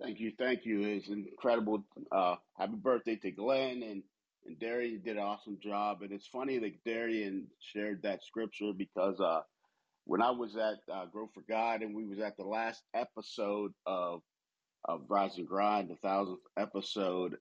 Thank 0.00 0.18
you. 0.18 0.32
Thank 0.38 0.64
you. 0.64 0.82
It's 0.82 1.08
incredible. 1.08 1.84
Uh, 2.10 2.36
happy 2.56 2.76
birthday 2.76 3.16
to 3.16 3.30
Glenn 3.30 3.82
and 3.82 4.02
and 4.46 4.58
Darian 4.58 5.02
did 5.02 5.16
an 5.16 5.22
awesome 5.22 5.58
job. 5.62 6.02
And 6.02 6.12
it's 6.12 6.26
funny 6.26 6.58
that 6.58 6.84
Darian 6.84 7.46
shared 7.60 8.02
that 8.02 8.24
scripture 8.24 8.72
because 8.76 9.20
uh, 9.20 9.40
when 10.04 10.22
I 10.22 10.30
was 10.30 10.56
at 10.56 10.78
uh, 10.92 11.06
Grow 11.06 11.28
for 11.34 11.42
God 11.48 11.82
and 11.82 11.94
we 11.94 12.04
was 12.04 12.18
at 12.18 12.36
the 12.36 12.44
last 12.44 12.82
episode 12.94 13.72
of 13.86 14.22
of 14.86 15.02
Rise 15.08 15.36
and 15.36 15.46
Grind, 15.46 15.90
the 15.90 15.96
thousandth 15.96 16.40
episode, 16.58 17.36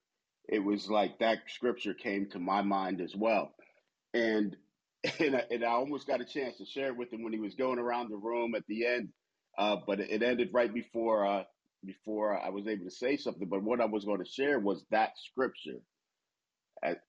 it 0.50 0.60
was 0.60 0.90
like 0.90 1.20
that 1.20 1.40
scripture 1.48 1.94
came 1.94 2.30
to 2.32 2.40
my 2.40 2.62
mind 2.62 3.00
as 3.00 3.16
well. 3.16 3.54
And 4.14 4.58
and 5.20 5.36
I, 5.38 5.44
and 5.50 5.64
I 5.64 5.70
almost 5.70 6.08
got 6.08 6.22
a 6.22 6.26
chance 6.26 6.58
to 6.58 6.66
share 6.66 6.88
it 6.88 6.98
with 6.98 7.14
him 7.14 7.24
when 7.24 7.32
he 7.32 7.40
was 7.40 7.56
going 7.56 7.80
around 7.80 8.10
the 8.10 8.18
room 8.18 8.54
at 8.56 8.66
the 8.68 8.86
end, 8.86 9.10
uh, 9.58 9.78
but 9.88 10.02
it 10.02 10.22
ended 10.22 10.50
right 10.54 10.74
before 10.74 11.26
uh, 11.26 11.44
before 11.86 12.38
I 12.38 12.50
was 12.50 12.68
able 12.68 12.84
to 12.84 12.92
say 12.92 13.16
something. 13.16 13.48
But 13.48 13.64
what 13.64 13.80
I 13.80 13.86
was 13.86 14.04
going 14.04 14.24
to 14.24 14.30
share 14.30 14.60
was 14.60 14.84
that 14.92 15.12
scripture 15.18 15.80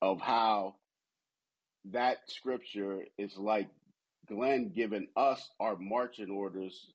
of 0.02 0.20
how 0.20 0.76
that 1.86 2.18
scripture 2.28 3.04
is 3.18 3.36
like 3.38 3.68
Glenn 4.28 4.72
giving 4.74 5.08
us 5.16 5.48
our 5.60 5.76
marching 5.78 6.30
orders 6.30 6.92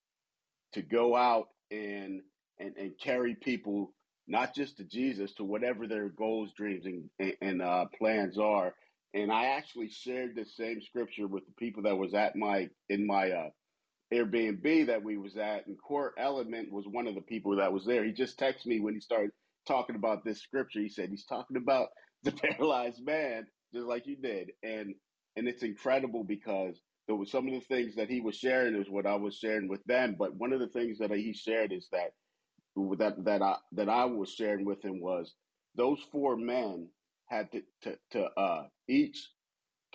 to 0.74 0.84
go 0.84 1.16
out 1.16 1.50
and 1.72 2.22
and, 2.60 2.76
and 2.78 2.94
carry 3.00 3.36
people 3.36 3.94
not 4.28 4.56
just 4.56 4.78
to 4.78 4.86
Jesus 4.86 5.34
to 5.36 5.44
whatever 5.44 5.88
their 5.88 6.10
goals, 6.10 6.54
dreams, 6.58 6.86
and 6.86 7.34
and 7.42 7.62
uh, 7.62 7.86
plans 7.98 8.38
are. 8.40 8.76
And 9.14 9.32
I 9.32 9.48
actually 9.48 9.90
shared 9.90 10.36
the 10.36 10.46
same 10.46 10.82
scripture 10.82 11.28
with 11.28 11.46
the 11.46 11.54
people 11.58 11.84
that 11.84 11.98
was 11.98 12.14
at 12.14 12.36
my 12.36 12.70
in 12.90 13.08
my 13.08 13.32
uh, 13.32 13.50
Airbnb 14.14 14.88
that 14.88 15.04
we 15.04 15.18
was 15.18 15.38
at, 15.38 15.68
and 15.68 15.78
Core 15.82 16.14
Element 16.18 16.72
was 16.72 16.86
one 16.88 17.08
of 17.08 17.16
the 17.16 17.22
people 17.22 17.58
that 17.58 17.74
was 17.74 17.86
there. 17.86 18.06
He 18.06 18.14
just 18.14 18.40
texted 18.40 18.68
me 18.68 18.80
when 18.80 18.94
he 18.94 19.00
started 19.00 19.32
talking 19.68 19.96
about 19.96 20.24
this 20.24 20.42
scripture. 20.42 20.80
He 20.82 20.90
said 20.90 21.10
he's 21.10 21.26
talking 21.26 21.58
about 21.58 21.90
the 22.26 22.34
paralyzed 22.34 23.06
man, 23.06 23.48
just 23.76 23.88
like 23.88 24.08
you 24.08 24.18
did. 24.18 24.52
And 24.64 24.96
and 25.38 25.50
it's 25.50 25.64
incredible 25.64 26.26
because 26.26 26.82
there 27.08 27.18
was 27.18 27.32
some 27.32 27.48
of 27.48 27.56
the 27.56 27.62
things 27.62 27.96
that 27.98 28.10
he 28.12 28.22
was 28.22 28.38
sharing 28.38 28.76
is 28.76 28.90
what 28.90 29.08
I 29.08 29.16
was 29.16 29.38
sharing 29.38 29.70
with 29.70 29.84
them. 29.86 30.18
But 30.20 30.36
one 30.36 30.54
of 30.54 30.62
the 30.62 30.70
things 30.70 31.00
that 31.00 31.12
he 31.12 31.34
shared 31.34 31.74
is 31.74 31.90
that 31.94 32.14
that 33.00 33.26
that 33.26 33.44
I 33.44 33.58
that 33.74 33.90
I 33.90 34.06
was 34.06 34.32
sharing 34.34 34.66
with 34.66 34.84
him 34.84 35.02
was 35.02 35.36
those 35.76 36.00
four 36.12 36.38
men 36.38 36.90
had 37.28 37.52
to 37.54 37.62
to, 37.84 37.98
to 38.14 38.26
uh, 38.40 38.64
each 38.90 39.30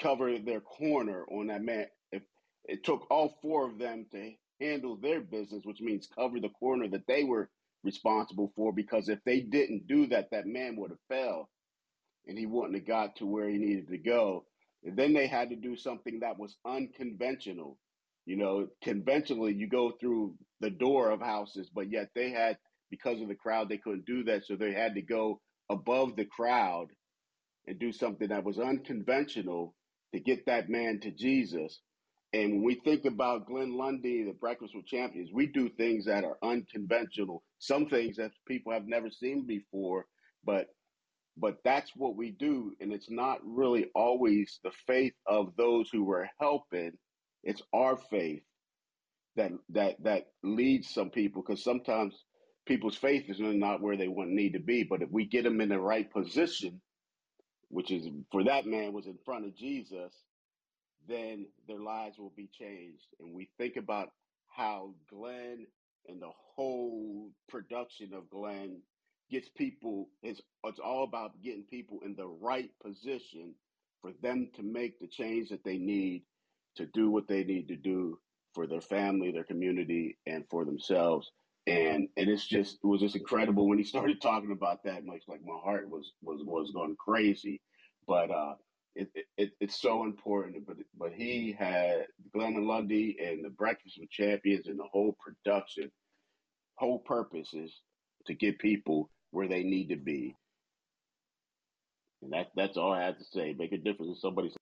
cover 0.00 0.38
their 0.40 0.62
corner 0.62 1.26
on 1.32 1.48
that 1.48 1.62
man. 1.62 1.86
If 2.12 2.22
it 2.66 2.84
took 2.84 3.10
all 3.10 3.38
four 3.42 3.68
of 3.70 3.78
them 3.78 4.06
to 4.12 4.32
handle 4.60 4.96
their 4.96 5.22
business, 5.22 5.64
which 5.64 5.82
means 5.82 6.08
cover 6.14 6.40
the 6.40 6.50
corner 6.50 6.88
that 6.90 7.06
they 7.08 7.24
were 7.24 7.50
responsible 7.84 8.52
for, 8.56 8.72
because 8.72 9.10
if 9.10 9.20
they 9.26 9.42
didn't 9.42 9.88
do 9.88 10.08
that, 10.08 10.30
that 10.32 10.46
man 10.46 10.76
would 10.78 10.92
have 10.92 11.00
fell 11.08 11.50
and 12.26 12.38
he 12.38 12.46
wouldn't 12.46 12.74
have 12.74 12.86
got 12.86 13.16
to 13.16 13.26
where 13.26 13.48
he 13.48 13.58
needed 13.58 13.88
to 13.88 13.98
go. 13.98 14.44
And 14.84 14.96
then 14.96 15.12
they 15.12 15.26
had 15.26 15.50
to 15.50 15.56
do 15.56 15.76
something 15.76 16.20
that 16.20 16.38
was 16.38 16.56
unconventional. 16.66 17.78
You 18.26 18.36
know, 18.36 18.68
conventionally, 18.82 19.54
you 19.54 19.68
go 19.68 19.92
through 20.00 20.34
the 20.60 20.70
door 20.70 21.10
of 21.10 21.20
houses, 21.20 21.70
but 21.74 21.90
yet 21.90 22.10
they 22.14 22.30
had, 22.30 22.58
because 22.90 23.20
of 23.20 23.28
the 23.28 23.34
crowd, 23.34 23.68
they 23.68 23.78
couldn't 23.78 24.06
do 24.06 24.24
that. 24.24 24.44
So 24.44 24.56
they 24.56 24.72
had 24.72 24.94
to 24.94 25.02
go 25.02 25.40
above 25.68 26.16
the 26.16 26.24
crowd 26.24 26.88
and 27.66 27.78
do 27.78 27.92
something 27.92 28.28
that 28.28 28.44
was 28.44 28.58
unconventional 28.58 29.74
to 30.14 30.20
get 30.20 30.46
that 30.46 30.68
man 30.68 31.00
to 31.02 31.10
Jesus. 31.10 31.80
And 32.32 32.54
when 32.54 32.62
we 32.62 32.74
think 32.76 33.04
about 33.04 33.46
Glenn 33.46 33.76
Lundy, 33.76 34.24
the 34.24 34.32
Breakfast 34.32 34.74
with 34.74 34.86
Champions, 34.86 35.30
we 35.32 35.46
do 35.46 35.68
things 35.68 36.06
that 36.06 36.24
are 36.24 36.38
unconventional, 36.42 37.42
some 37.58 37.86
things 37.88 38.16
that 38.16 38.30
people 38.46 38.72
have 38.72 38.86
never 38.86 39.10
seen 39.10 39.46
before, 39.46 40.06
but 40.44 40.68
but 41.40 41.58
that's 41.64 41.92
what 41.96 42.16
we 42.16 42.30
do 42.32 42.74
and 42.80 42.92
it's 42.92 43.10
not 43.10 43.38
really 43.44 43.86
always 43.94 44.60
the 44.64 44.72
faith 44.86 45.14
of 45.26 45.54
those 45.56 45.88
who 45.90 46.04
were 46.04 46.28
helping 46.40 46.92
it's 47.44 47.62
our 47.72 47.96
faith 47.96 48.42
that 49.36 49.52
that 49.70 49.96
that 50.02 50.28
leads 50.42 50.90
some 50.90 51.10
people 51.10 51.42
because 51.42 51.64
sometimes 51.64 52.24
people's 52.66 52.96
faith 52.96 53.28
is 53.30 53.40
not 53.40 53.80
where 53.82 53.96
they 53.96 54.08
want 54.08 54.30
need 54.30 54.54
to 54.54 54.60
be 54.60 54.84
but 54.84 55.02
if 55.02 55.10
we 55.10 55.26
get 55.26 55.44
them 55.44 55.60
in 55.60 55.70
the 55.70 55.80
right 55.80 56.12
position 56.12 56.80
which 57.70 57.90
is 57.90 58.08
for 58.32 58.44
that 58.44 58.66
man 58.66 58.92
was 58.92 59.06
in 59.06 59.18
front 59.24 59.46
of 59.46 59.56
Jesus, 59.56 60.12
then 61.08 61.46
their 61.68 61.80
lives 61.80 62.18
will 62.18 62.32
be 62.36 62.48
changed. 62.58 63.06
And 63.20 63.34
we 63.34 63.48
think 63.58 63.76
about 63.76 64.10
how 64.48 64.94
Glenn 65.08 65.66
and 66.08 66.20
the 66.20 66.30
whole 66.54 67.30
production 67.48 68.12
of 68.14 68.28
Glenn 68.28 68.82
gets 69.30 69.48
people 69.48 70.08
it's 70.22 70.40
it's 70.64 70.78
all 70.78 71.04
about 71.04 71.40
getting 71.42 71.62
people 71.64 72.00
in 72.04 72.14
the 72.16 72.26
right 72.26 72.70
position 72.84 73.54
for 74.02 74.12
them 74.22 74.48
to 74.56 74.62
make 74.62 74.98
the 74.98 75.06
change 75.06 75.50
that 75.50 75.64
they 75.64 75.78
need 75.78 76.22
to 76.76 76.86
do 76.86 77.10
what 77.10 77.28
they 77.28 77.44
need 77.44 77.68
to 77.68 77.76
do 77.76 78.18
for 78.54 78.66
their 78.66 78.80
family, 78.80 79.30
their 79.30 79.44
community, 79.44 80.18
and 80.26 80.44
for 80.50 80.64
themselves. 80.64 81.30
And 81.66 82.08
and 82.16 82.28
it's 82.28 82.46
just 82.46 82.78
it 82.82 82.86
was 82.86 83.00
just 83.00 83.16
incredible 83.16 83.68
when 83.68 83.78
he 83.78 83.84
started 83.94 84.20
talking 84.20 84.52
about 84.52 84.82
that. 84.84 85.04
Much 85.04 85.22
like 85.28 85.40
my 85.44 85.58
heart 85.62 85.88
was 85.88 86.12
was 86.22 86.42
was 86.44 86.70
going 86.72 86.96
crazy, 86.96 87.60
but 88.06 88.30
uh, 88.30 88.54
it, 88.94 89.08
it 89.36 89.50
it's 89.60 89.80
so 89.80 90.04
important. 90.04 90.66
But 90.66 90.76
but 90.98 91.12
he 91.12 91.54
had 91.56 92.06
Glenn 92.32 92.66
Lundy 92.66 93.16
and 93.22 93.44
the 93.44 93.50
Breakfast 93.50 93.98
with 94.00 94.10
Champions 94.10 94.66
and 94.66 94.78
the 94.78 94.88
whole 94.90 95.16
production. 95.20 95.90
Whole 96.76 96.98
purpose 97.00 97.52
is 97.52 97.82
to 98.26 98.34
get 98.34 98.58
people 98.58 99.10
where 99.30 99.48
they 99.48 99.62
need 99.62 99.88
to 99.88 99.96
be, 99.96 100.36
and 102.22 102.32
that 102.32 102.48
that's 102.54 102.76
all 102.76 102.92
I 102.92 103.04
have 103.04 103.18
to 103.18 103.24
say. 103.24 103.54
Make 103.58 103.72
a 103.72 103.78
difference 103.78 104.10
in 104.10 104.20
somebody's 104.20 104.54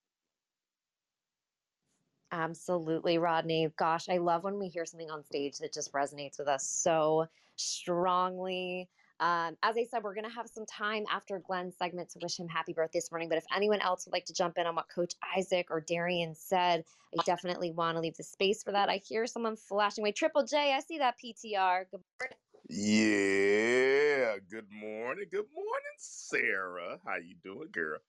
Absolutely, 2.31 3.19
Rodney. 3.19 3.73
Gosh, 3.79 4.09
I 4.09 4.19
love 4.19 4.45
when 4.45 4.59
we 4.59 4.69
hear 4.69 4.85
something 4.85 5.11
on 5.11 5.25
stage 5.25 5.59
that 5.59 5.73
just 5.73 5.93
resonates 5.93 6.39
with 6.39 6.49
us 6.49 6.67
so 6.67 7.27
strongly. 7.57 8.89
Um, 9.21 9.57
as 9.63 9.77
I 9.77 9.85
said, 9.91 10.05
we're 10.05 10.15
going 10.15 10.29
to 10.29 10.35
have 10.35 10.47
some 10.47 10.67
time 10.67 11.05
after 11.11 11.41
Glenn's 11.41 11.77
segment 11.77 12.11
to 12.11 12.19
wish 12.23 12.39
him 12.39 12.47
happy 12.47 12.73
birthday 12.73 12.99
this 12.99 13.11
morning. 13.11 13.29
But 13.29 13.39
if 13.39 13.45
anyone 13.55 13.81
else 13.81 14.07
would 14.07 14.13
like 14.13 14.27
to 14.27 14.35
jump 14.35 14.59
in 14.59 14.67
on 14.67 14.77
what 14.77 14.89
Coach 14.95 15.15
Isaac 15.37 15.69
or 15.71 15.81
Darian 15.81 16.35
said, 16.35 16.85
I 17.19 17.23
definitely 17.25 17.73
want 17.73 17.97
to 17.97 18.01
leave 18.01 18.17
the 18.17 18.23
space 18.23 18.63
for 18.63 18.73
that. 18.73 18.89
I 18.89 18.99
hear 18.99 19.27
someone 19.27 19.57
flashing 19.57 20.05
away. 20.05 20.13
Triple 20.13 20.45
J, 20.45 20.75
I 20.75 20.81
see 20.81 20.99
that 20.99 21.17
PTR. 21.23 21.87
Good 21.91 22.01
morning. 22.21 22.37
Yeah. 22.69 24.39
Good 24.49 24.73
morning. 24.73 25.27
Good 25.31 25.47
morning, 25.55 25.97
Sarah. 25.99 27.01
How 27.07 27.17
you 27.17 27.37
doing, 27.37 27.71
girl? 27.71 28.01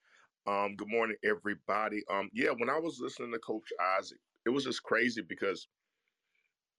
Um, 0.47 0.75
good 0.77 0.89
morning, 0.89 1.17
everybody. 1.23 2.03
Um, 2.09 2.29
yeah, 2.33 2.51
when 2.51 2.69
I 2.71 2.79
was 2.79 2.99
listening 2.99 3.33
to 3.33 3.39
Coach 3.39 3.71
Isaac, 3.79 4.19
it 4.45 4.49
was 4.51 4.65
just 4.65 4.83
crazy 4.83 5.21
because 5.21 5.67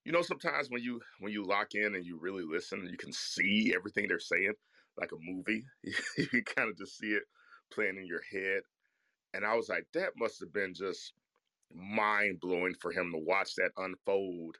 you 0.05 0.11
know 0.11 0.21
sometimes 0.23 0.69
when 0.69 0.83
you 0.83 1.01
when 1.19 1.33
you 1.33 1.43
lock 1.43 1.75
in 1.75 1.95
and 1.95 2.05
you 2.05 2.17
really 2.19 2.43
listen, 2.43 2.87
you 2.89 2.97
can 2.97 3.13
see 3.13 3.73
everything 3.75 4.07
they're 4.07 4.19
saying 4.19 4.55
like 4.97 5.11
a 5.13 5.17
movie. 5.19 5.65
you 5.83 6.43
kind 6.43 6.69
of 6.69 6.77
just 6.77 6.97
see 6.97 7.13
it 7.13 7.23
playing 7.71 7.97
in 7.97 8.07
your 8.07 8.23
head. 8.23 8.63
And 9.33 9.45
I 9.45 9.55
was 9.55 9.69
like, 9.69 9.87
that 9.93 10.13
must 10.17 10.39
have 10.41 10.53
been 10.53 10.73
just 10.73 11.13
mind 11.73 12.39
blowing 12.41 12.75
for 12.75 12.91
him 12.91 13.11
to 13.13 13.19
watch 13.19 13.55
that 13.55 13.71
unfold. 13.77 14.59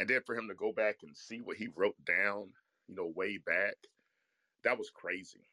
And 0.00 0.08
then 0.08 0.20
for 0.24 0.36
him 0.36 0.48
to 0.48 0.54
go 0.54 0.72
back 0.72 0.96
and 1.02 1.16
see 1.16 1.40
what 1.40 1.56
he 1.56 1.68
wrote 1.74 1.96
down, 2.04 2.48
you 2.86 2.94
know, 2.94 3.12
way 3.14 3.38
back. 3.38 3.74
That 4.64 4.78
was 4.78 4.90
crazy. 4.90 5.48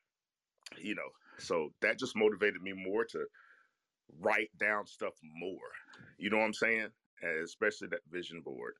You 0.77 0.95
know, 0.95 1.09
so 1.37 1.69
that 1.81 1.99
just 1.99 2.15
motivated 2.15 2.61
me 2.61 2.73
more 2.73 3.05
to 3.05 3.25
write 4.19 4.49
down 4.57 4.85
stuff 4.85 5.13
more. 5.23 5.71
You 6.17 6.29
know 6.29 6.37
what 6.37 6.45
I'm 6.45 6.53
saying? 6.53 6.89
Especially 7.43 7.87
that 7.89 8.01
vision 8.11 8.41
board 8.41 8.73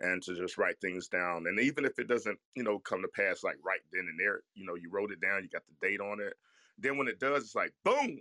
and 0.00 0.22
to 0.22 0.34
just 0.34 0.58
write 0.58 0.80
things 0.80 1.08
down. 1.08 1.44
And 1.46 1.60
even 1.60 1.84
if 1.84 1.98
it 1.98 2.08
doesn't, 2.08 2.38
you 2.54 2.62
know, 2.62 2.78
come 2.78 3.02
to 3.02 3.08
pass 3.08 3.44
like 3.44 3.56
right 3.64 3.80
then 3.92 4.06
and 4.08 4.18
there, 4.18 4.40
you 4.54 4.64
know, 4.64 4.74
you 4.74 4.90
wrote 4.90 5.12
it 5.12 5.20
down, 5.20 5.42
you 5.42 5.48
got 5.48 5.62
the 5.66 5.86
date 5.86 6.00
on 6.00 6.20
it. 6.20 6.34
Then 6.78 6.96
when 6.96 7.08
it 7.08 7.20
does, 7.20 7.44
it's 7.44 7.54
like 7.54 7.72
boom. 7.84 8.18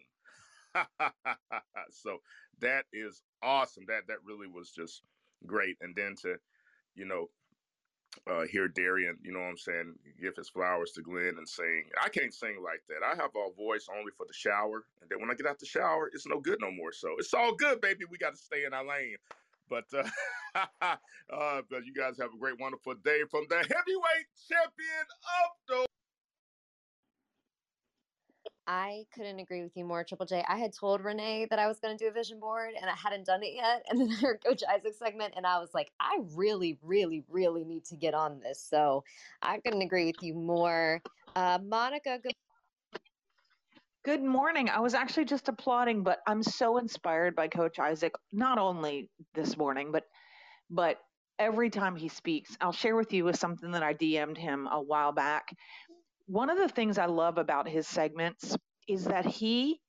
so 1.89 2.17
that 2.59 2.85
is 2.91 3.21
awesome. 3.41 3.85
That 3.87 4.07
that 4.07 4.23
really 4.25 4.47
was 4.47 4.71
just 4.71 5.01
great. 5.45 5.77
And 5.81 5.95
then 5.95 6.15
to, 6.21 6.35
you 6.99 7.05
know, 7.05 7.29
uh, 8.29 8.45
hear 8.51 8.67
Darian, 8.67 9.17
you 9.23 9.31
know 9.31 9.39
what 9.39 9.45
I'm 9.45 9.57
saying, 9.57 9.95
give 10.21 10.35
his 10.35 10.49
flowers 10.49 10.91
to 10.91 11.01
Glenn 11.01 11.35
and 11.38 11.47
sing. 11.47 11.85
I 12.03 12.09
can't 12.09 12.33
sing 12.33 12.57
like 12.63 12.83
that. 12.89 13.05
I 13.05 13.15
have 13.15 13.31
a 13.35 13.55
voice 13.55 13.88
only 13.97 14.12
for 14.17 14.25
the 14.27 14.33
shower. 14.33 14.83
And 15.01 15.09
then 15.09 15.21
when 15.21 15.31
I 15.31 15.35
get 15.35 15.47
out 15.47 15.59
the 15.59 15.65
shower, 15.65 16.09
it's 16.13 16.27
no 16.27 16.39
good 16.39 16.59
no 16.59 16.71
more. 16.71 16.91
So 16.91 17.15
it's 17.17 17.33
all 17.33 17.55
good, 17.55 17.81
baby. 17.81 18.05
We 18.09 18.17
got 18.17 18.35
to 18.35 18.41
stay 18.41 18.65
in 18.65 18.73
our 18.73 18.85
lane. 18.85 19.15
But 19.69 19.85
uh, 19.93 20.03
uh, 20.81 21.62
but 21.69 21.85
you 21.85 21.93
guys 21.93 22.17
have 22.19 22.33
a 22.33 22.38
great, 22.38 22.59
wonderful 22.59 22.95
day 22.95 23.21
from 23.29 23.45
the 23.49 23.57
heavyweight 23.57 24.27
champion 24.49 25.05
of 25.43 25.49
the 25.67 25.85
I 28.69 29.08
couldn't 29.15 29.39
agree 29.39 29.63
with 29.63 29.75
you 29.75 29.84
more, 29.84 30.03
Triple 30.03 30.27
J. 30.27 30.45
I 30.47 30.58
had 30.58 30.73
told 30.73 31.03
Renee 31.03 31.47
that 31.49 31.58
I 31.58 31.65
was 31.65 31.79
going 31.79 31.97
to 31.97 32.03
do 32.03 32.08
a 32.08 32.13
vision 32.13 32.39
board 32.39 32.73
and 32.79 32.88
I 32.88 32.93
hadn't 32.93 33.25
done 33.25 33.41
it 33.41 33.55
yet. 33.55 33.84
And 33.89 33.99
then 33.99 34.12
I 34.12 34.15
heard 34.21 34.45
Coach 34.45 34.62
Isaac's 34.71 34.99
segment 34.99 35.34
and 35.36 35.43
I 35.47 35.58
was 35.58 35.73
like, 35.73 35.91
I 35.99 36.19
really, 36.36 36.77
really, 36.84 37.23
really 37.29 37.63
need 37.63 37.84
to 37.86 37.95
get 37.95 38.13
on 38.13 38.39
this. 38.39 38.62
So 38.62 39.03
I 39.41 39.58
couldn't 39.58 39.82
agree 39.82 40.05
with 40.05 40.21
you 40.21 40.36
more. 40.36 41.01
Uh, 41.36 41.58
Monica, 41.63 42.19
good. 42.21 42.34
Good 44.05 44.21
morning. 44.21 44.69
I 44.69 44.82
was 44.82 44.93
actually 44.93 45.25
just 45.25 45.49
applauding, 45.49 46.03
but 46.03 46.19
I'm 46.27 46.43
so 46.43 46.77
inspired 46.77 47.36
by 47.36 47.47
Coach 47.47 47.79
Isaac, 47.79 48.13
not 48.32 48.60
only 48.60 49.10
this 49.34 49.58
morning, 49.58 49.91
but 49.91 50.03
but 50.69 50.99
every 51.39 51.71
time 51.71 51.95
he 51.95 52.08
speaks. 52.08 52.55
I'll 52.62 52.71
share 52.71 52.95
with 52.95 53.13
you 53.13 53.23
with 53.23 53.39
something 53.39 53.71
that 53.71 53.82
I 53.82 53.95
DM'd 53.95 54.38
him 54.38 54.67
a 54.71 54.79
while 54.79 55.12
back 55.12 55.55
one 56.29 56.51
of 56.51 56.59
the 56.59 56.69
things 56.69 56.99
I 56.99 57.07
love 57.07 57.39
about 57.39 57.67
his 57.67 57.87
segments 57.87 58.55
is 58.87 59.05
that 59.05 59.25
he 59.25 59.79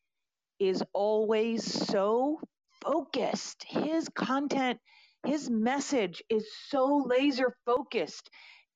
is 0.59 0.83
always 0.95 1.65
so 1.65 2.41
focused. 2.83 3.65
His 3.69 4.09
content, 4.09 4.79
his 5.27 5.51
message 5.51 6.23
is 6.31 6.49
so 6.69 7.05
laser 7.07 7.55
focused. 7.67 8.31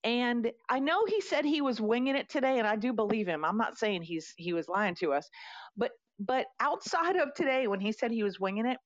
And 0.05 0.53
I 0.69 0.81
know 0.81 1.07
he 1.07 1.23
said 1.23 1.47
he 1.47 1.63
was 1.63 1.81
winging 1.81 2.17
it 2.17 2.29
today, 2.29 2.59
and 2.59 2.69
I 2.69 2.77
do 2.77 2.93
believe 2.93 3.27
him. 3.27 3.45
I'm 3.45 3.59
not 3.59 3.79
saying 3.79 4.03
he's 4.03 4.35
he 4.37 4.53
was 4.53 4.69
lying 4.69 4.97
to 4.97 5.15
us, 5.15 5.29
but 5.77 5.93
but 6.21 6.47
outside 6.61 7.17
of 7.17 7.35
today, 7.35 7.67
when 7.69 7.81
he 7.81 7.93
said 7.93 8.11
he 8.13 8.23
was 8.25 8.39
winging 8.39 8.67
it, 8.67 8.79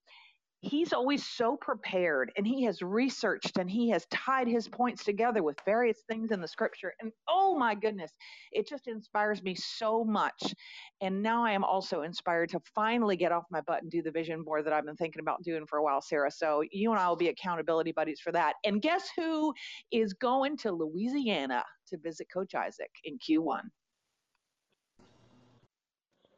he's 0.61 0.93
always 0.93 1.25
so 1.25 1.57
prepared 1.57 2.33
and 2.37 2.47
he 2.47 2.65
has 2.65 2.83
researched 2.83 3.59
and 3.59 3.71
he 3.71 3.89
has 3.91 4.07
tied 4.07 4.49
his 4.49 4.67
points 4.67 5.05
together 5.05 5.43
with 5.43 5.57
various 5.65 5.99
things 6.09 6.33
in 6.33 6.41
the 6.41 6.49
scripture 6.49 6.93
and 7.01 7.13
oh 7.29 7.57
my 7.57 7.77
goodness 7.77 8.11
it 8.51 8.69
just 8.69 8.89
inspires 8.89 9.41
me 9.43 9.55
so 9.55 10.03
much 10.03 10.55
and 11.01 11.23
now 11.23 11.45
i 11.45 11.53
am 11.53 11.63
also 11.63 12.03
inspired 12.03 12.49
to 12.49 12.59
finally 12.75 13.17
get 13.17 13.31
off 13.31 13.45
my 13.53 13.61
butt 13.63 13.83
and 13.83 13.91
do 13.91 14.03
the 14.03 14.11
vision 14.11 14.43
board 14.43 14.65
that 14.67 14.73
i've 14.73 14.85
been 14.85 14.97
thinking 14.97 15.21
about 15.21 15.41
doing 15.45 15.65
for 15.65 15.79
a 15.79 15.83
while 15.83 16.01
sarah 16.01 16.31
so 16.31 16.63
you 16.73 16.91
and 16.91 17.01
i 17.01 17.09
will 17.09 17.17
be 17.17 17.29
accountability 17.29 17.93
buddies 17.93 18.21
for 18.21 18.33
that 18.33 18.55
and 18.65 18.83
guess 18.83 19.09
who 19.17 19.55
is 19.93 20.13
going 20.15 20.57
to 20.57 20.73
louisiana 20.73 21.63
to 21.87 21.97
visit 21.99 22.27
coach 22.33 22.57
isaac 22.57 22.91
in 23.05 23.17
q1 23.19 23.61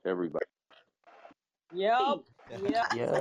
everybody. 0.05 0.45
Yep. 1.73 2.19
Yep. 2.51 2.89
Yeah. 2.93 3.21